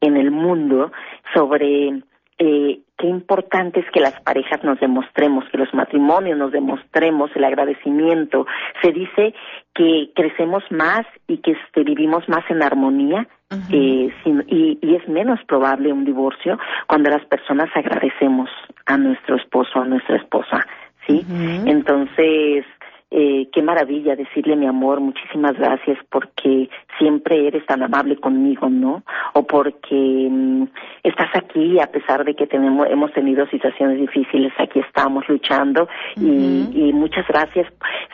en 0.00 0.16
el 0.16 0.30
mundo 0.30 0.92
sobre 1.34 2.02
eh, 2.38 2.80
qué 2.98 3.06
importante 3.06 3.80
es 3.80 3.86
que 3.90 4.00
las 4.00 4.18
parejas 4.20 4.62
nos 4.64 4.80
demostremos, 4.80 5.44
que 5.50 5.58
los 5.58 5.72
matrimonios 5.74 6.38
nos 6.38 6.52
demostremos 6.52 7.30
el 7.34 7.44
agradecimiento. 7.44 8.46
Se 8.82 8.92
dice 8.92 9.34
que 9.74 10.10
crecemos 10.14 10.64
más 10.70 11.06
y 11.26 11.38
que 11.38 11.52
este, 11.52 11.84
vivimos 11.84 12.28
más 12.28 12.44
en 12.50 12.62
armonía 12.62 13.28
eh, 13.70 14.10
y, 14.24 14.78
y, 14.82 14.94
es 14.96 15.06
menos 15.08 15.38
probable 15.46 15.92
un 15.92 16.04
divorcio 16.04 16.58
cuando 16.88 17.10
las 17.10 17.24
personas 17.26 17.68
agradecemos 17.74 18.50
a 18.86 18.96
nuestro 18.96 19.36
esposo, 19.36 19.80
a 19.80 19.84
nuestra 19.84 20.16
esposa, 20.16 20.66
¿sí? 21.06 21.24
Entonces, 21.64 22.64
eh, 23.08 23.48
qué 23.52 23.62
maravilla 23.62 24.16
decirle 24.16 24.56
mi 24.56 24.66
amor, 24.66 25.00
muchísimas 25.00 25.56
gracias 25.56 25.96
porque 26.10 26.68
siempre 26.98 27.46
eres 27.46 27.64
tan 27.64 27.82
amable 27.82 28.16
conmigo, 28.16 28.68
¿no? 28.68 29.04
O 29.34 29.46
porque 29.46 30.28
mm, 30.28 30.64
estás 31.04 31.30
aquí 31.34 31.78
a 31.78 31.86
pesar 31.86 32.24
de 32.24 32.34
que 32.34 32.48
tenemos, 32.48 32.88
hemos 32.90 33.12
tenido 33.12 33.46
situaciones 33.46 34.00
difíciles, 34.00 34.52
aquí 34.58 34.80
estamos 34.80 35.28
luchando 35.28 35.88
y, 36.16 36.68
y, 36.72 36.92
muchas 36.92 37.26
gracias. 37.28 37.72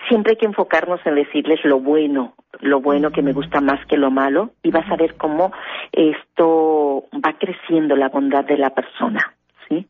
Siempre 0.08 0.32
hay 0.32 0.36
que 0.36 0.46
enfocarnos 0.46 1.00
en 1.06 1.14
decirles 1.14 1.64
lo 1.64 1.80
bueno, 1.80 2.34
lo 2.60 2.82
bueno 2.82 3.10
que 3.10 3.22
me 3.22 3.32
gusta 3.32 3.62
más 3.62 3.84
que 3.86 3.96
lo 3.96 4.10
malo 4.10 4.50
y 4.62 4.70
vas 4.70 4.90
a 4.90 4.96
ver 4.96 5.14
cómo 5.14 5.52
esto 5.90 7.04
va 7.14 7.32
creciendo 7.38 7.96
la 7.96 8.10
bondad 8.10 8.44
de 8.44 8.58
la 8.58 8.70
persona, 8.70 9.34
¿sí? 9.68 9.86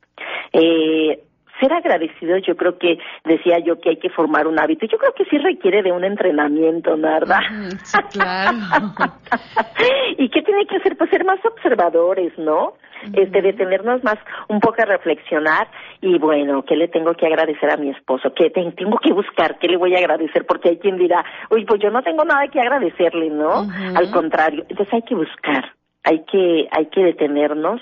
Eh, 0.52 1.20
ser 1.62 1.72
agradecido, 1.72 2.36
yo 2.38 2.56
creo 2.56 2.76
que 2.76 2.98
decía 3.24 3.58
yo 3.60 3.80
que 3.80 3.90
hay 3.90 3.96
que 3.96 4.10
formar 4.10 4.46
un 4.46 4.58
hábito. 4.58 4.86
Yo 4.86 4.98
creo 4.98 5.14
que 5.14 5.24
sí 5.26 5.38
requiere 5.38 5.82
de 5.82 5.92
un 5.92 6.04
entrenamiento, 6.04 6.96
¿verdad? 6.96 7.40
Sí, 7.84 7.98
claro. 8.12 8.56
¿Y 10.18 10.28
qué 10.28 10.42
tiene 10.42 10.66
que 10.66 10.76
hacer? 10.76 10.96
Pues 10.96 11.10
ser 11.10 11.24
más 11.24 11.38
observadores, 11.44 12.36
¿no? 12.38 12.74
Este, 13.14 13.42
detenernos 13.42 14.04
más 14.04 14.16
un 14.48 14.60
poco 14.60 14.76
a 14.80 14.84
reflexionar 14.84 15.66
y 16.00 16.18
bueno, 16.18 16.64
¿qué 16.64 16.76
le 16.76 16.86
tengo 16.86 17.14
que 17.14 17.26
agradecer 17.26 17.68
a 17.70 17.76
mi 17.76 17.90
esposo? 17.90 18.32
¿Qué 18.32 18.50
tengo 18.50 18.96
que 18.98 19.12
buscar? 19.12 19.58
¿Qué 19.58 19.66
le 19.66 19.76
voy 19.76 19.94
a 19.96 19.98
agradecer? 19.98 20.46
Porque 20.46 20.68
hay 20.68 20.78
quien 20.78 20.98
dirá, 20.98 21.24
uy, 21.50 21.64
pues 21.64 21.80
yo 21.80 21.90
no 21.90 22.02
tengo 22.02 22.24
nada 22.24 22.46
que 22.46 22.60
agradecerle, 22.60 23.28
¿no? 23.30 23.66
Al 23.96 24.10
contrario, 24.12 24.64
entonces 24.68 24.94
hay 24.94 25.02
que 25.02 25.16
buscar 25.16 25.72
hay 26.04 26.24
que 26.24 26.68
hay 26.70 26.86
que 26.86 27.04
detenernos 27.04 27.80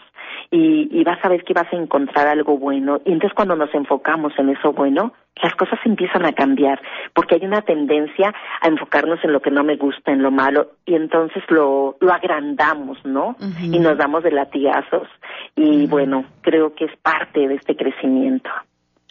y, 0.50 0.88
y, 0.90 1.04
vas 1.04 1.24
a 1.24 1.28
ver 1.28 1.44
que 1.44 1.54
vas 1.54 1.72
a 1.72 1.76
encontrar 1.76 2.26
algo 2.26 2.59
bueno. 2.59 3.00
Y 3.04 3.12
entonces 3.12 3.35
cuando 3.35 3.56
nos 3.56 3.72
enfocamos 3.74 4.33
en 4.38 4.50
eso 4.50 4.72
bueno 4.72 5.12
las 5.42 5.54
cosas 5.54 5.78
empiezan 5.85 6.26
a 6.26 6.33
cambiar 6.33 6.80
porque 7.14 7.37
hay 7.37 7.46
una 7.46 7.62
tendencia 7.62 8.35
a 8.61 8.68
enfocarnos 8.68 9.22
en 9.24 9.33
lo 9.33 9.40
que 9.40 9.50
no 9.50 9.64
me 9.64 9.76
gusta 9.76 10.12
en 10.12 10.22
lo 10.22 10.30
malo 10.30 10.72
y 10.85 10.94
entonces 10.94 11.42
lo 11.48 11.96
lo 12.00 12.12
agrandamos 12.12 12.98
no 13.04 13.37
y 13.62 13.78
nos 13.78 13.96
damos 13.96 14.22
de 14.22 14.33
latigazos. 14.33 15.09
Y 15.56 15.87
bueno 15.87 16.24
creo 16.42 16.74
que 16.74 16.87
es 16.87 16.96
parte 16.98 17.48
de 17.48 17.54
este 17.54 17.76
crecimiento 17.76 18.50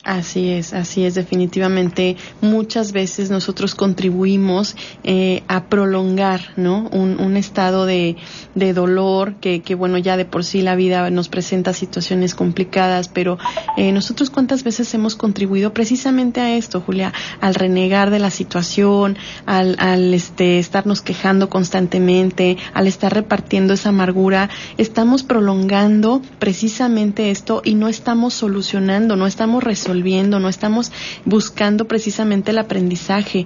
Así 0.05 0.49
es, 0.49 0.71
así 0.71 1.03
es, 1.03 1.13
definitivamente. 1.15 2.15
Muchas 2.39 2.93
veces 2.93 3.29
nosotros 3.29 3.75
contribuimos 3.75 4.77
eh, 5.03 5.43
a 5.49 5.65
prolongar, 5.65 6.53
¿no? 6.55 6.87
Un, 6.87 7.35
estado 7.35 7.85
de, 7.85 8.15
dolor 8.55 9.35
que, 9.35 9.61
que, 9.61 9.75
bueno, 9.75 9.97
ya 9.97 10.15
de 10.15 10.23
por 10.23 10.45
sí 10.45 10.61
la 10.61 10.75
vida 10.75 11.09
nos 11.09 11.27
presenta 11.27 11.73
situaciones 11.73 12.33
complicadas, 12.33 13.09
pero 13.09 13.37
eh, 13.77 13.91
nosotros 13.91 14.29
cuántas 14.29 14.63
veces 14.63 14.93
hemos 14.93 15.15
contribuido 15.15 15.73
precisamente 15.73 16.39
a 16.41 16.55
esto, 16.55 16.81
Julia, 16.81 17.13
al 17.41 17.55
renegar 17.55 18.09
de 18.09 18.19
la 18.19 18.29
situación, 18.29 19.17
al, 19.45 19.75
al 19.79 20.13
este, 20.13 20.59
estarnos 20.59 21.01
quejando 21.01 21.49
constantemente, 21.49 22.57
al 22.73 22.87
estar 22.87 23.13
repartiendo 23.13 23.73
esa 23.73 23.89
amargura, 23.89 24.49
estamos 24.77 25.23
prolongando 25.23 26.21
precisamente 26.39 27.31
esto 27.31 27.61
y 27.63 27.75
no 27.75 27.89
estamos 27.89 28.33
solucionando, 28.33 29.15
no 29.15 29.27
estamos 29.27 29.61
resolviendo 29.63 29.88
no 29.93 30.49
estamos 30.49 30.91
buscando 31.25 31.87
precisamente 31.87 32.51
el 32.51 32.57
aprendizaje. 32.57 33.45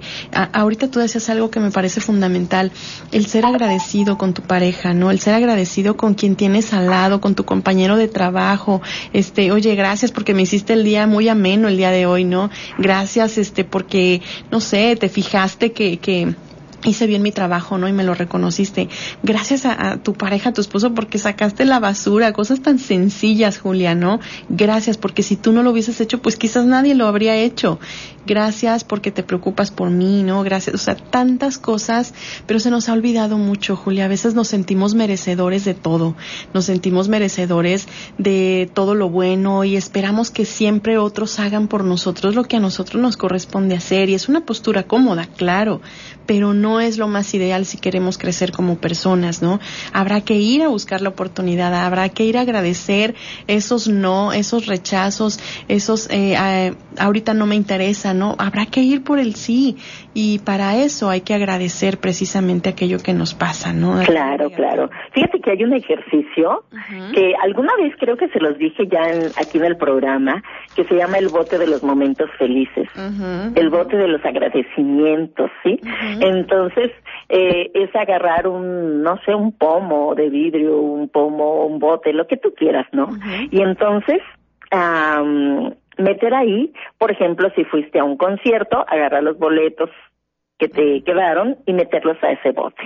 ahorita 0.52 0.88
tú 0.88 0.98
decías 0.98 1.28
algo 1.28 1.50
que 1.50 1.60
me 1.60 1.70
parece 1.70 2.00
fundamental, 2.00 2.72
el 3.12 3.26
ser 3.26 3.46
agradecido 3.46 4.18
con 4.18 4.34
tu 4.34 4.42
pareja, 4.42 4.94
¿no? 4.94 5.10
El 5.10 5.20
ser 5.20 5.34
agradecido 5.34 5.96
con 5.96 6.14
quien 6.14 6.36
tienes 6.36 6.72
al 6.72 6.86
lado, 6.86 7.20
con 7.20 7.34
tu 7.34 7.44
compañero 7.44 7.96
de 7.96 8.08
trabajo, 8.08 8.82
este, 9.12 9.52
oye, 9.52 9.74
gracias 9.74 10.12
porque 10.12 10.34
me 10.34 10.42
hiciste 10.42 10.72
el 10.72 10.84
día 10.84 11.06
muy 11.06 11.28
ameno 11.28 11.68
el 11.68 11.76
día 11.76 11.90
de 11.90 12.06
hoy, 12.06 12.24
¿no? 12.24 12.50
Gracias, 12.78 13.38
este, 13.38 13.64
porque, 13.64 14.22
no 14.50 14.60
sé, 14.60 14.96
te 14.96 15.08
fijaste 15.08 15.72
que, 15.72 15.98
que 15.98 16.34
hice 16.90 17.06
bien 17.06 17.22
mi 17.22 17.32
trabajo, 17.32 17.78
¿no? 17.78 17.88
Y 17.88 17.92
me 17.92 18.04
lo 18.04 18.14
reconociste. 18.14 18.88
Gracias 19.22 19.64
a, 19.66 19.98
tu 20.02 20.14
pareja, 20.14 20.50
a 20.50 20.52
tu 20.52 20.60
esposo, 20.60 20.94
porque 20.94 21.18
sacaste 21.18 21.64
la 21.64 21.80
basura, 21.80 22.32
cosas 22.32 22.60
tan 22.60 22.78
sencillas, 22.78 23.58
Julia, 23.58 23.94
¿no? 23.94 24.20
Gracias, 24.48 24.98
porque 24.98 25.22
si 25.22 25.36
tú 25.36 25.52
no 25.52 25.62
lo 25.62 25.70
hubieses 25.70 26.00
hecho, 26.00 26.20
pues 26.20 26.36
quizás 26.36 26.64
nadie 26.66 26.94
lo 26.94 27.06
habría 27.06 27.36
hecho. 27.36 27.78
Gracias 28.26 28.84
porque 28.84 29.10
te 29.10 29.22
preocupas 29.22 29.70
por 29.70 29.90
mí, 29.90 30.22
¿no? 30.22 30.42
Gracias, 30.42 30.74
o 30.74 30.78
sea, 30.78 30.96
tantas 30.96 31.58
cosas, 31.58 32.14
pero 32.46 32.58
se 32.58 32.70
nos 32.70 32.88
ha 32.88 32.94
olvidado 32.94 33.36
mucho, 33.36 33.76
Julia. 33.76 34.06
A 34.06 34.08
veces 34.08 34.34
nos 34.34 34.48
sentimos 34.48 34.94
merecedores 34.94 35.64
de 35.64 35.74
todo, 35.74 36.16
nos 36.54 36.64
sentimos 36.64 37.08
merecedores 37.08 37.86
de 38.16 38.70
todo 38.72 38.94
lo 38.94 39.10
bueno 39.10 39.64
y 39.64 39.76
esperamos 39.76 40.30
que 40.30 40.46
siempre 40.46 40.96
otros 40.96 41.38
hagan 41.38 41.68
por 41.68 41.84
nosotros 41.84 42.34
lo 42.34 42.44
que 42.44 42.56
a 42.56 42.60
nosotros 42.60 43.02
nos 43.02 43.16
corresponde 43.16 43.74
hacer. 43.74 44.08
Y 44.08 44.14
es 44.14 44.28
una 44.28 44.46
postura 44.46 44.84
cómoda, 44.84 45.26
claro, 45.26 45.80
pero 46.26 46.54
no 46.54 46.80
es 46.80 46.98
lo 46.98 47.08
más 47.08 47.34
ideal 47.34 47.64
si 47.64 47.78
queremos 47.78 48.18
crecer 48.18 48.52
como 48.52 48.78
personas, 48.78 49.42
¿no? 49.42 49.60
Habrá 49.92 50.20
que 50.22 50.34
ir 50.34 50.62
a 50.62 50.68
buscar 50.68 51.00
la 51.00 51.10
oportunidad, 51.10 51.74
habrá 51.74 52.08
que 52.08 52.24
ir 52.24 52.38
a 52.38 52.42
agradecer 52.42 53.14
esos 53.46 53.88
no, 53.88 54.32
esos 54.32 54.66
rechazos, 54.66 55.40
esos 55.68 56.08
eh, 56.10 56.36
ahorita 56.98 57.34
no 57.34 57.46
me 57.46 57.54
interesa, 57.54 58.14
¿no? 58.14 58.34
Habrá 58.38 58.66
que 58.66 58.80
ir 58.80 59.02
por 59.02 59.18
el 59.18 59.34
sí 59.34 59.76
y 60.14 60.38
para 60.38 60.76
eso 60.76 61.10
hay 61.10 61.22
que 61.22 61.34
agradecer 61.34 61.98
precisamente 61.98 62.68
aquello 62.68 62.98
que 62.98 63.12
nos 63.12 63.34
pasa, 63.34 63.72
¿no? 63.72 64.00
Claro, 64.04 64.50
claro. 64.50 64.90
Fíjate 65.12 65.40
que 65.40 65.50
hay 65.50 65.64
un 65.64 65.74
ejercicio 65.74 66.64
que 67.12 67.34
alguna 67.42 67.72
vez 67.76 67.94
creo 67.98 68.16
que 68.16 68.28
se 68.28 68.38
los 68.38 68.56
dije 68.58 68.86
ya 68.86 69.02
aquí 69.40 69.58
en 69.58 69.64
el 69.64 69.76
programa, 69.76 70.42
que 70.74 70.84
se 70.84 70.94
llama 70.94 71.18
el 71.18 71.28
bote 71.28 71.58
de 71.58 71.66
los 71.66 71.82
momentos 71.82 72.30
felices, 72.38 72.88
el 73.54 73.70
bote 73.70 73.96
de 73.96 74.08
los 74.08 74.24
agradecimientos, 74.24 75.50
¿sí? 75.62 75.78
Entonces, 76.20 76.90
eh, 77.28 77.70
es 77.74 77.94
agarrar 77.94 78.46
un, 78.46 79.02
no 79.02 79.18
sé, 79.24 79.34
un 79.34 79.52
pomo 79.52 80.14
de 80.14 80.28
vidrio, 80.28 80.78
un 80.78 81.08
pomo, 81.08 81.66
un 81.66 81.78
bote, 81.78 82.12
lo 82.12 82.26
que 82.26 82.36
tú 82.36 82.54
quieras, 82.54 82.86
¿no? 82.92 83.08
Y 83.50 83.60
entonces, 83.62 84.20
meter 85.98 86.34
ahí, 86.34 86.72
por 86.98 87.10
ejemplo, 87.10 87.50
si 87.54 87.64
fuiste 87.64 87.98
a 87.98 88.04
un 88.04 88.16
concierto, 88.16 88.84
agarrar 88.88 89.22
los 89.22 89.38
boletos 89.38 89.90
que 90.58 90.68
te 90.68 91.02
quedaron 91.02 91.56
y 91.66 91.72
meterlos 91.72 92.16
a 92.22 92.30
ese 92.32 92.52
bote. 92.52 92.82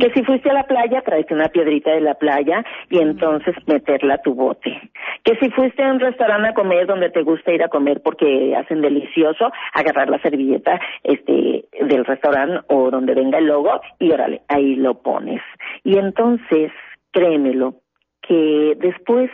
Que 0.00 0.10
si 0.14 0.24
fuiste 0.24 0.50
a 0.50 0.54
la 0.54 0.66
playa, 0.66 1.02
traerte 1.02 1.34
una 1.34 1.48
piedrita 1.48 1.90
de 1.90 2.00
la 2.00 2.14
playa 2.14 2.64
y 2.88 2.98
entonces 2.98 3.54
meterla 3.66 4.14
a 4.14 4.22
tu 4.22 4.34
bote. 4.34 4.90
Que 5.22 5.36
si 5.36 5.50
fuiste 5.50 5.82
a 5.82 5.92
un 5.92 6.00
restaurante 6.00 6.48
a 6.48 6.54
comer 6.54 6.86
donde 6.86 7.10
te 7.10 7.22
gusta 7.22 7.52
ir 7.52 7.62
a 7.62 7.68
comer 7.68 8.00
porque 8.02 8.54
hacen 8.56 8.80
delicioso, 8.80 9.52
agarrar 9.74 10.08
la 10.08 10.20
servilleta 10.20 10.80
este 11.02 11.66
del 11.80 12.04
restaurante 12.04 12.60
o 12.68 12.90
donde 12.90 13.14
venga 13.14 13.38
el 13.38 13.46
logo 13.46 13.80
y 13.98 14.10
órale, 14.10 14.40
ahí 14.48 14.76
lo 14.76 15.02
pones. 15.02 15.42
Y 15.82 15.98
entonces, 15.98 16.72
créemelo, 17.12 17.74
que 18.22 18.76
después 18.78 19.30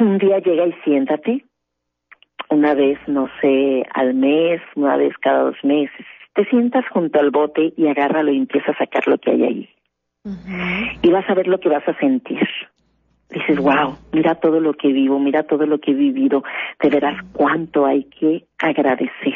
un 0.00 0.18
día 0.18 0.38
llega 0.38 0.66
y 0.66 0.72
siéntate, 0.84 1.44
una 2.50 2.74
vez, 2.74 2.98
no 3.06 3.28
sé, 3.40 3.84
al 3.94 4.14
mes, 4.14 4.60
una 4.74 4.96
vez 4.96 5.16
cada 5.18 5.44
dos 5.44 5.56
meses, 5.62 6.06
te 6.38 6.44
sientas 6.44 6.84
junto 6.90 7.18
al 7.18 7.32
bote 7.32 7.72
y 7.76 7.88
agárralo 7.88 8.30
y 8.30 8.36
empieza 8.36 8.70
a 8.70 8.78
sacar 8.78 9.08
lo 9.08 9.18
que 9.18 9.32
hay 9.32 9.42
ahí. 9.42 9.68
Y 11.02 11.10
vas 11.10 11.28
a 11.28 11.34
ver 11.34 11.48
lo 11.48 11.58
que 11.58 11.68
vas 11.68 11.86
a 11.88 11.98
sentir. 11.98 12.46
Dices, 13.28 13.58
wow, 13.58 13.96
mira 14.12 14.36
todo 14.36 14.60
lo 14.60 14.72
que 14.74 14.92
vivo, 14.92 15.18
mira 15.18 15.42
todo 15.42 15.66
lo 15.66 15.80
que 15.80 15.90
he 15.90 15.94
vivido. 15.94 16.44
Te 16.78 16.90
verás 16.90 17.20
cuánto 17.32 17.86
hay 17.86 18.04
que 18.04 18.44
agradecer, 18.56 19.34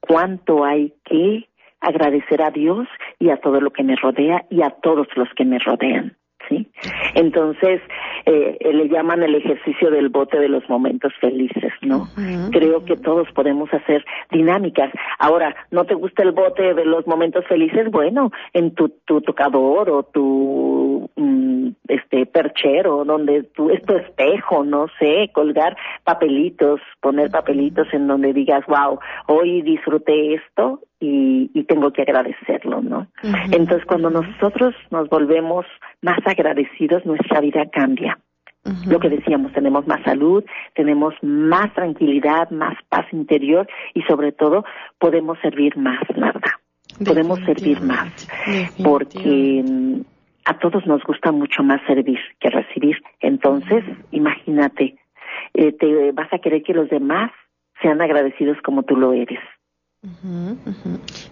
cuánto 0.00 0.64
hay 0.64 0.92
que 1.04 1.48
agradecer 1.80 2.42
a 2.42 2.50
Dios 2.50 2.88
y 3.20 3.30
a 3.30 3.36
todo 3.36 3.60
lo 3.60 3.70
que 3.70 3.84
me 3.84 3.94
rodea 3.94 4.44
y 4.50 4.62
a 4.62 4.70
todos 4.70 5.06
los 5.14 5.28
que 5.36 5.44
me 5.44 5.60
rodean. 5.60 6.16
¿Sí? 6.48 6.68
Entonces, 7.14 7.80
eh, 8.26 8.58
le 8.72 8.88
llaman 8.88 9.22
el 9.22 9.34
ejercicio 9.34 9.90
del 9.90 10.08
bote 10.08 10.38
de 10.38 10.48
los 10.48 10.68
momentos 10.68 11.12
felices, 11.20 11.72
¿no? 11.82 12.08
Creo 12.50 12.84
que 12.84 12.96
todos 12.96 13.28
podemos 13.32 13.72
hacer 13.72 14.04
dinámicas. 14.30 14.90
Ahora, 15.18 15.54
¿no 15.70 15.84
te 15.84 15.94
gusta 15.94 16.22
el 16.22 16.32
bote 16.32 16.74
de 16.74 16.84
los 16.84 17.06
momentos 17.06 17.46
felices? 17.46 17.90
Bueno, 17.90 18.30
en 18.52 18.74
tu, 18.74 18.88
tu 19.04 19.20
tocador 19.20 19.90
o 19.90 20.02
tu 20.04 21.10
mm, 21.16 21.68
este 21.88 22.26
perchero, 22.26 23.04
donde 23.04 23.42
tu, 23.42 23.70
es 23.70 23.82
tu 23.82 23.94
espejo, 23.96 24.64
no 24.64 24.86
sé, 24.98 25.30
colgar 25.32 25.76
papelitos, 26.04 26.80
poner 27.00 27.30
papelitos 27.30 27.86
en 27.92 28.06
donde 28.06 28.32
digas, 28.32 28.64
wow, 28.66 28.98
hoy 29.26 29.62
disfruté 29.62 30.34
esto 30.34 30.80
y, 31.00 31.50
y 31.52 31.64
tengo 31.64 31.92
que 31.92 32.02
agradecerlo, 32.02 32.80
¿no? 32.82 33.08
Entonces, 33.50 33.84
cuando 33.86 34.10
nosotros 34.10 34.74
nos 34.90 35.08
volvemos 35.08 35.66
más 36.02 36.18
agradecidos, 36.24 37.04
nuestra 37.04 37.40
vida 37.40 37.66
cambia. 37.70 38.18
Lo 38.86 38.98
que 38.98 39.10
decíamos, 39.10 39.52
tenemos 39.52 39.86
más 39.86 40.02
salud, 40.04 40.42
tenemos 40.74 41.14
más 41.20 41.72
tranquilidad, 41.74 42.48
más 42.50 42.74
paz 42.88 43.04
interior 43.12 43.68
y 43.92 44.00
sobre 44.02 44.32
todo 44.32 44.64
podemos 44.98 45.38
servir 45.40 45.76
más, 45.76 46.00
nada. 46.16 46.40
Podemos 47.04 47.40
servir 47.40 47.82
más 47.82 48.08
porque 48.82 49.62
a 50.46 50.58
todos 50.58 50.86
nos 50.86 51.02
gusta 51.04 51.30
mucho 51.30 51.62
más 51.62 51.80
servir 51.86 52.18
que 52.40 52.48
recibir. 52.48 53.02
Entonces, 53.20 53.84
imagínate, 54.12 54.96
eh, 55.52 55.72
te 55.72 56.12
vas 56.12 56.32
a 56.32 56.38
querer 56.38 56.62
que 56.62 56.72
los 56.72 56.88
demás 56.88 57.32
sean 57.82 58.00
agradecidos 58.00 58.56
como 58.62 58.84
tú 58.84 58.96
lo 58.96 59.12
eres. 59.12 59.40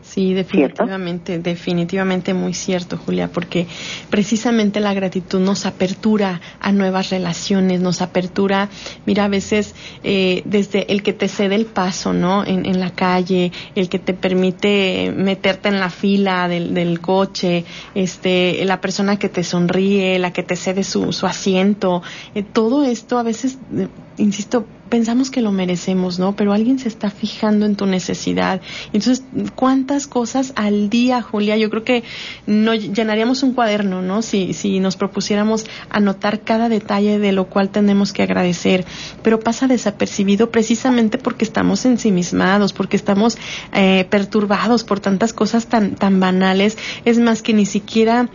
Sí, 0.01 0.33
definitivamente, 0.33 1.39
definitivamente 1.39 2.33
muy 2.33 2.55
cierto, 2.55 2.97
Julia, 2.97 3.29
porque 3.29 3.67
precisamente 4.09 4.81
la 4.81 4.95
gratitud 4.95 5.41
nos 5.41 5.67
apertura 5.67 6.41
a 6.59 6.73
nuevas 6.73 7.11
relaciones, 7.11 7.81
nos 7.81 8.01
apertura, 8.01 8.71
mira, 9.05 9.25
a 9.25 9.29
veces 9.29 9.75
eh, 10.05 10.43
desde 10.47 10.91
el 10.93 11.03
que 11.03 11.13
te 11.13 11.29
cede 11.29 11.55
el 11.55 11.67
paso, 11.67 12.13
¿no? 12.13 12.45
En, 12.45 12.65
en, 12.65 12.81
la 12.81 12.91
calle, 12.91 13.53
el 13.75 13.89
que 13.89 13.99
te 13.99 14.15
permite 14.15 15.13
meterte 15.15 15.69
en 15.69 15.79
la 15.79 15.91
fila 15.91 16.49
del, 16.49 16.73
del 16.73 17.01
coche, 17.01 17.65
este, 17.95 18.65
la 18.65 18.81
persona 18.81 19.19
que 19.19 19.29
te 19.29 19.45
sonríe, 19.45 20.19
la 20.19 20.33
que 20.33 20.43
te 20.43 20.57
cede 20.57 20.83
su, 20.83 21.13
su 21.13 21.27
asiento, 21.27 22.03
eh, 22.35 22.43
todo 22.43 22.85
esto 22.85 23.19
a 23.19 23.23
veces, 23.23 23.59
eh, 23.77 23.89
insisto, 24.17 24.67
pensamos 24.93 25.31
que 25.31 25.41
lo 25.41 25.53
merecemos, 25.53 26.19
¿no? 26.19 26.37
Pero 26.37 26.53
alguien 26.53 26.79
se 26.79 26.87
está 26.87 27.09
fijando 27.09 27.65
en 27.65 27.77
tu 27.77 27.87
necesidad. 27.87 28.61
Entonces, 28.93 29.25
¿cuántas 29.55 30.07
cosas 30.07 30.53
al 30.55 30.91
día, 30.91 31.23
Julia? 31.23 31.57
Yo 31.57 31.71
creo 31.71 31.83
que 31.83 32.05
no 32.47 32.75
llenaríamos 32.75 33.43
un 33.43 33.55
cuaderno, 33.55 34.03
¿no? 34.03 34.21
Si, 34.21 34.53
si 34.53 34.81
nos 34.81 34.99
propusiéramos 34.99 35.65
anotar 35.89 36.41
cada 36.41 36.69
detalle 36.69 37.19
de 37.19 37.33
lo 37.33 37.47
cual 37.47 37.71
tenemos 37.71 38.13
que 38.13 38.23
agradecer, 38.23 38.85
pero 39.23 39.41
pasa 39.41 39.67
desapercibido 39.67 40.51
precisamente 40.51 41.17
porque 41.17 41.47
estamos 41.47 41.87
ensimismados, 41.87 42.75
porque 42.75 42.99
estamos 42.99 43.39
eh, 43.73 44.07
perturbados 44.11 44.85
por 44.85 45.01
tantas 45.01 45.33
cosas 45.33 45.69
tan, 45.69 45.95
tan 45.95 46.21
banales. 46.21 46.77
Es 47.07 47.19
más 47.19 47.41
que 47.41 47.55
ni 47.55 47.65
siquiera 47.65 48.29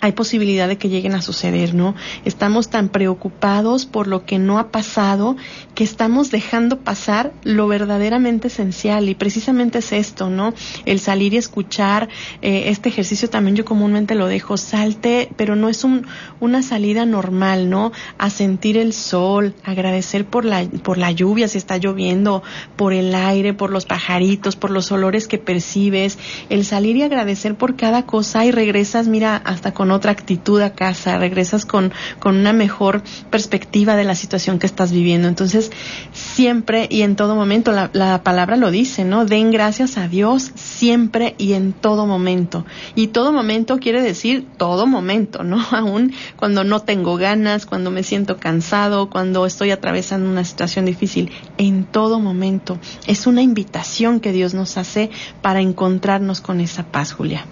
hay 0.00 0.12
posibilidad 0.12 0.68
de 0.68 0.78
que 0.78 0.88
lleguen 0.88 1.14
a 1.14 1.22
suceder, 1.22 1.74
¿no? 1.74 1.94
Estamos 2.24 2.68
tan 2.70 2.88
preocupados 2.88 3.86
por 3.86 4.06
lo 4.06 4.24
que 4.24 4.38
no 4.38 4.58
ha 4.58 4.70
pasado 4.70 5.36
que 5.74 5.84
estamos 5.84 6.30
dejando 6.30 6.80
pasar 6.80 7.32
lo 7.42 7.68
verdaderamente 7.68 8.48
esencial 8.48 9.08
y 9.08 9.14
precisamente 9.14 9.78
es 9.78 9.92
esto, 9.92 10.30
¿no? 10.30 10.54
El 10.84 11.00
salir 11.00 11.34
y 11.34 11.36
escuchar 11.36 12.08
eh, 12.42 12.64
este 12.66 12.88
ejercicio 12.88 13.28
también 13.28 13.56
yo 13.56 13.64
comúnmente 13.64 14.14
lo 14.14 14.26
dejo, 14.26 14.56
salte, 14.56 15.30
pero 15.36 15.56
no 15.56 15.68
es 15.68 15.84
un, 15.84 16.06
una 16.40 16.62
salida 16.62 17.04
normal, 17.04 17.68
¿no? 17.70 17.92
A 18.18 18.30
sentir 18.30 18.76
el 18.76 18.92
sol, 18.92 19.54
agradecer 19.64 20.24
por 20.24 20.44
la, 20.44 20.64
por 20.64 20.98
la 20.98 21.10
lluvia 21.10 21.48
si 21.48 21.58
está 21.58 21.76
lloviendo, 21.76 22.42
por 22.76 22.92
el 22.92 23.14
aire, 23.14 23.52
por 23.54 23.70
los 23.70 23.86
pajaritos, 23.86 24.56
por 24.56 24.70
los 24.70 24.92
olores 24.92 25.26
que 25.26 25.38
percibes, 25.38 26.18
el 26.50 26.64
salir 26.64 26.96
y 26.96 27.02
agradecer 27.02 27.56
por 27.56 27.76
cada 27.76 28.06
cosa 28.06 28.44
y 28.44 28.52
regresas, 28.52 29.08
mira, 29.08 29.36
hasta 29.36 29.74
con 29.74 29.87
otra 29.90 30.12
actitud 30.12 30.60
a 30.60 30.74
casa, 30.74 31.18
regresas 31.18 31.66
con, 31.66 31.92
con 32.18 32.36
una 32.36 32.52
mejor 32.52 33.02
perspectiva 33.30 33.96
de 33.96 34.04
la 34.04 34.14
situación 34.14 34.58
que 34.58 34.66
estás 34.66 34.92
viviendo. 34.92 35.28
Entonces, 35.28 35.70
siempre 36.12 36.86
y 36.90 37.02
en 37.02 37.16
todo 37.16 37.34
momento, 37.34 37.72
la, 37.72 37.90
la 37.92 38.22
palabra 38.22 38.56
lo 38.56 38.70
dice, 38.70 39.04
¿no? 39.04 39.24
Den 39.24 39.50
gracias 39.50 39.98
a 39.98 40.08
Dios 40.08 40.52
siempre 40.54 41.34
y 41.38 41.52
en 41.52 41.72
todo 41.72 42.06
momento. 42.06 42.64
Y 42.94 43.08
todo 43.08 43.32
momento 43.32 43.78
quiere 43.78 44.02
decir 44.02 44.46
todo 44.56 44.86
momento, 44.86 45.44
¿no? 45.44 45.64
Aún 45.70 46.12
cuando 46.36 46.64
no 46.64 46.80
tengo 46.80 47.16
ganas, 47.16 47.66
cuando 47.66 47.90
me 47.90 48.02
siento 48.02 48.36
cansado, 48.36 49.10
cuando 49.10 49.46
estoy 49.46 49.70
atravesando 49.70 50.28
una 50.30 50.44
situación 50.44 50.84
difícil, 50.84 51.30
en 51.56 51.84
todo 51.84 52.20
momento. 52.20 52.78
Es 53.06 53.26
una 53.26 53.42
invitación 53.42 54.20
que 54.20 54.32
Dios 54.32 54.54
nos 54.54 54.76
hace 54.76 55.10
para 55.42 55.60
encontrarnos 55.60 56.40
con 56.40 56.60
esa 56.60 56.84
paz, 56.84 57.12
Julia. 57.12 57.44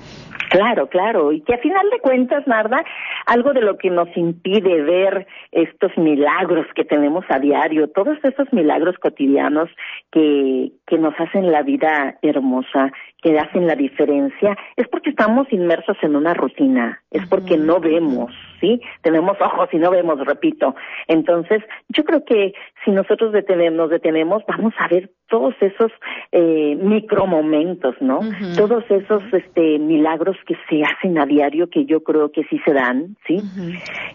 Claro, 0.51 0.89
claro, 0.89 1.33
y 1.33 1.41
que 1.41 1.55
a 1.55 1.59
final 1.59 1.89
de 1.91 2.01
cuentas, 2.01 2.47
Narda, 2.47 2.85
algo 3.27 3.53
de 3.53 3.63
lo 3.63 3.77
que 3.79 3.91
nos 3.91 4.09
impide 4.17 4.83
ver 4.83 5.27
estos 5.53 5.97
milagros 5.97 6.67
que 6.75 6.85
tenemos 6.85 7.25
a 7.29 7.39
diario, 7.39 7.89
todos 7.89 8.19
esos 8.23 8.53
milagros 8.53 8.97
cotidianos 8.99 9.69
que, 10.13 10.73
que 10.87 10.99
nos 10.99 11.15
hacen 11.19 11.51
la 11.51 11.63
vida 11.63 12.19
hermosa, 12.23 12.93
que 13.23 13.39
hacen 13.39 13.67
la 13.67 13.75
diferencia, 13.75 14.57
es 14.77 14.87
porque 14.89 15.11
estamos 15.11 15.53
inmersos 15.53 15.97
en 16.03 16.15
una 16.15 16.35
rutina, 16.35 17.03
es 17.11 17.27
porque 17.29 17.57
no 17.57 17.81
vemos, 17.81 18.33
¿sí? 18.61 18.81
Tenemos 19.03 19.37
ojos 19.41 19.69
y 19.73 19.79
no 19.79 19.91
vemos, 19.91 20.25
repito. 20.25 20.75
Entonces, 21.09 21.63
yo 21.89 22.05
creo 22.05 22.25
que 22.25 22.55
si 22.85 22.91
nosotros 22.91 23.33
nos 23.73 23.91
detenemos, 23.91 24.43
vamos 24.47 24.75
a 24.79 24.89
ver 24.89 25.11
todos 25.29 25.55
esos 25.61 25.91
eh, 26.33 26.77
micromomentos, 26.81 27.97
¿no? 28.01 28.21
Todos 28.57 28.85
esos 28.91 29.23
este, 29.33 29.79
milagros 29.79 30.37
que 30.47 30.57
se 30.69 30.83
hacen 30.83 31.19
a 31.19 31.27
diario, 31.27 31.69
que 31.69 31.85
yo 31.85 32.03
creo 32.03 32.31
que 32.31 32.45
sí 32.45 32.61
se 32.65 32.73
dan, 32.73 33.17
¿sí? 33.27 33.43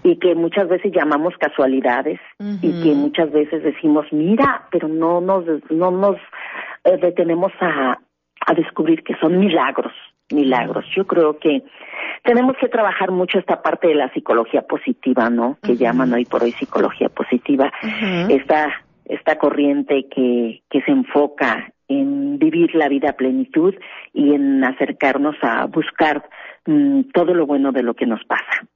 Y 0.04 0.18
que 0.18 0.36
muchas 0.36 0.70
veces 0.70 0.92
llamamos 0.94 1.34
casualidades 1.38 2.20
y 2.62 2.84
que 2.84 2.94
muchas 2.94 3.32
veces 3.32 3.64
decimos, 3.64 4.06
mira, 4.12 4.68
pero 4.72 4.88
no 4.88 5.20
nos, 5.22 5.46
no 5.70 5.92
nos 5.92 6.18
eh, 6.86 6.98
detenemos 6.98 7.52
a, 7.60 8.00
a 8.46 8.54
descubrir 8.54 9.04
que 9.04 9.16
son 9.18 9.38
milagros, 9.38 9.94
milagros. 10.34 10.86
Yo 10.96 11.06
creo 11.06 11.38
que 11.40 11.64
tenemos 12.24 12.56
que 12.58 12.68
trabajar 12.68 13.12
mucho 13.12 13.40
esta 13.40 13.62
parte 13.62 13.88
de 13.88 13.96
la 13.96 14.12
psicología 14.14 14.62
positiva, 14.64 15.30
¿no? 15.30 15.58
Que 15.62 15.78
llaman 15.78 16.14
hoy 16.14 16.26
por 16.26 16.44
hoy 16.44 16.52
psicología 16.52 17.10
positiva. 17.10 17.72
Esta, 18.30 18.70
esta 19.06 19.38
corriente 19.38 20.08
que, 20.10 20.62
que 20.70 20.82
se 20.82 20.92
enfoca 20.92 21.72
en 21.88 22.40
vivir 22.40 22.74
la 22.76 22.88
vida 22.88 23.10
a 23.10 23.18
plenitud 23.18 23.76
y 24.14 24.34
en 24.34 24.64
acercarnos 24.64 25.36
a 25.42 25.66
buscar 25.66 26.24
mm, 26.66 27.02
todo 27.14 27.34
lo 27.34 27.46
bueno 27.46 27.72
de 27.72 27.84
lo 27.84 27.94
que 27.94 28.06
nos 28.06 28.24
pasa. 28.26 28.68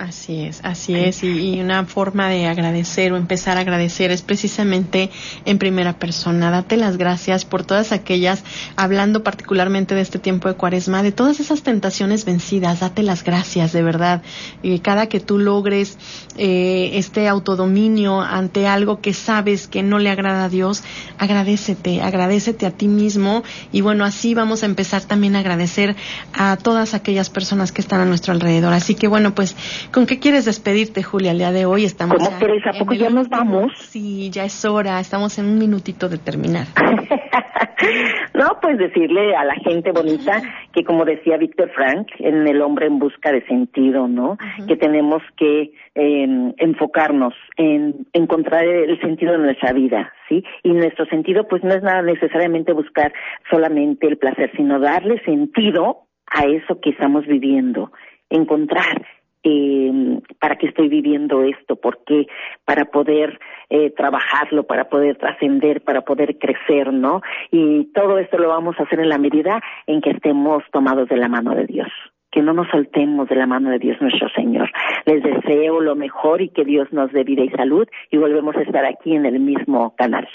Así 0.00 0.44
es, 0.44 0.60
así 0.64 0.94
es. 0.94 1.22
Y, 1.22 1.60
una 1.60 1.84
forma 1.84 2.30
de 2.30 2.46
agradecer 2.46 3.12
o 3.12 3.18
empezar 3.18 3.58
a 3.58 3.60
agradecer 3.60 4.10
es 4.10 4.22
precisamente 4.22 5.10
en 5.44 5.58
primera 5.58 5.98
persona. 5.98 6.50
Date 6.50 6.78
las 6.78 6.96
gracias 6.96 7.44
por 7.44 7.64
todas 7.64 7.92
aquellas, 7.92 8.42
hablando 8.76 9.22
particularmente 9.22 9.94
de 9.94 10.00
este 10.00 10.18
tiempo 10.18 10.48
de 10.48 10.54
cuaresma, 10.54 11.02
de 11.02 11.12
todas 11.12 11.38
esas 11.38 11.62
tentaciones 11.62 12.24
vencidas. 12.24 12.80
Date 12.80 13.02
las 13.02 13.24
gracias, 13.24 13.72
de 13.72 13.82
verdad. 13.82 14.22
Y 14.62 14.78
cada 14.78 15.06
que 15.06 15.20
tú 15.20 15.38
logres 15.38 15.98
eh, 16.38 16.92
este 16.94 17.28
autodominio 17.28 18.22
ante 18.22 18.66
algo 18.66 19.02
que 19.02 19.12
sabes 19.12 19.68
que 19.68 19.82
no 19.82 19.98
le 19.98 20.08
agrada 20.08 20.44
a 20.44 20.48
Dios, 20.48 20.82
agradecete, 21.18 22.00
agradecete 22.00 22.64
a 22.64 22.70
ti 22.70 22.88
mismo. 22.88 23.42
Y 23.70 23.82
bueno, 23.82 24.06
así 24.06 24.32
vamos 24.32 24.62
a 24.62 24.66
empezar 24.66 25.02
también 25.02 25.36
a 25.36 25.40
agradecer 25.40 25.94
a 26.32 26.56
todas 26.56 26.94
aquellas 26.94 27.28
personas 27.28 27.70
que 27.70 27.82
están 27.82 28.00
a 28.00 28.06
nuestro 28.06 28.32
alrededor. 28.32 28.72
Así 28.72 28.94
que 28.94 29.06
bueno, 29.06 29.34
pues 29.34 29.54
¿Con 29.92 30.06
qué 30.06 30.20
quieres 30.20 30.44
despedirte, 30.44 31.02
Julia, 31.02 31.32
el 31.32 31.38
día 31.38 31.50
de 31.50 31.66
hoy? 31.66 31.84
Estamos 31.84 32.18
¿Cómo 32.18 32.38
quieres? 32.38 32.62
¿A 32.64 32.78
poco 32.78 32.94
ya 32.94 33.10
nos 33.10 33.28
vamos? 33.28 33.72
Sí, 33.76 34.30
ya 34.30 34.44
es 34.44 34.64
hora, 34.64 35.00
estamos 35.00 35.36
en 35.40 35.46
un 35.46 35.58
minutito 35.58 36.08
de 36.08 36.18
terminar. 36.18 36.66
no, 38.34 38.60
pues 38.62 38.78
decirle 38.78 39.34
a 39.34 39.44
la 39.44 39.54
gente 39.56 39.90
bonita 39.90 40.42
que 40.72 40.84
como 40.84 41.04
decía 41.04 41.38
Víctor 41.38 41.72
Frank, 41.74 42.06
en 42.20 42.46
El 42.46 42.62
hombre 42.62 42.86
en 42.86 43.00
busca 43.00 43.32
de 43.32 43.44
sentido, 43.46 44.06
¿no? 44.06 44.38
Que 44.68 44.76
tenemos 44.76 45.22
que 45.36 45.72
em, 45.96 46.54
enfocarnos 46.58 47.34
en 47.56 48.06
encontrar 48.12 48.64
el 48.64 49.00
sentido 49.00 49.32
de 49.32 49.38
nuestra 49.38 49.72
vida, 49.72 50.12
¿sí? 50.28 50.44
Y 50.62 50.70
nuestro 50.70 51.04
sentido 51.06 51.48
pues 51.48 51.64
no 51.64 51.74
es 51.74 51.82
nada 51.82 52.02
necesariamente 52.02 52.72
buscar 52.72 53.12
solamente 53.50 54.06
el 54.06 54.18
placer, 54.18 54.52
sino 54.56 54.78
darle 54.78 55.20
sentido 55.24 56.04
a 56.26 56.44
eso 56.44 56.80
que 56.80 56.90
estamos 56.90 57.26
viviendo, 57.26 57.90
encontrar 58.28 59.04
eh, 59.42 60.20
para 60.38 60.56
qué 60.56 60.66
estoy 60.66 60.88
viviendo 60.88 61.42
esto, 61.42 61.76
por 61.76 62.04
qué, 62.04 62.26
para 62.64 62.86
poder 62.86 63.38
eh, 63.68 63.90
trabajarlo, 63.96 64.64
para 64.64 64.88
poder 64.88 65.16
trascender, 65.16 65.82
para 65.82 66.02
poder 66.02 66.38
crecer, 66.38 66.92
¿no? 66.92 67.22
Y 67.50 67.86
todo 67.92 68.18
esto 68.18 68.38
lo 68.38 68.48
vamos 68.48 68.76
a 68.78 68.82
hacer 68.82 69.00
en 69.00 69.08
la 69.08 69.18
medida 69.18 69.60
en 69.86 70.00
que 70.00 70.10
estemos 70.10 70.62
tomados 70.72 71.08
de 71.08 71.16
la 71.16 71.28
mano 71.28 71.54
de 71.54 71.66
Dios. 71.66 71.88
Que 72.30 72.42
no 72.42 72.52
nos 72.52 72.68
soltemos 72.68 73.28
de 73.28 73.34
la 73.34 73.46
mano 73.46 73.70
de 73.70 73.78
Dios 73.78 73.96
nuestro 74.00 74.28
Señor. 74.30 74.70
Les 75.04 75.22
deseo 75.22 75.80
lo 75.80 75.96
mejor 75.96 76.40
y 76.42 76.50
que 76.50 76.64
Dios 76.64 76.92
nos 76.92 77.10
dé 77.12 77.24
vida 77.24 77.42
y 77.42 77.50
salud 77.50 77.88
y 78.10 78.18
volvemos 78.18 78.54
a 78.56 78.62
estar 78.62 78.84
aquí 78.84 79.14
en 79.16 79.26
el 79.26 79.40
mismo 79.40 79.94
canal. 79.96 80.28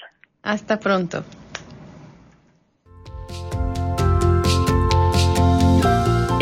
Hasta 0.43 0.77
pronto. 0.77 1.19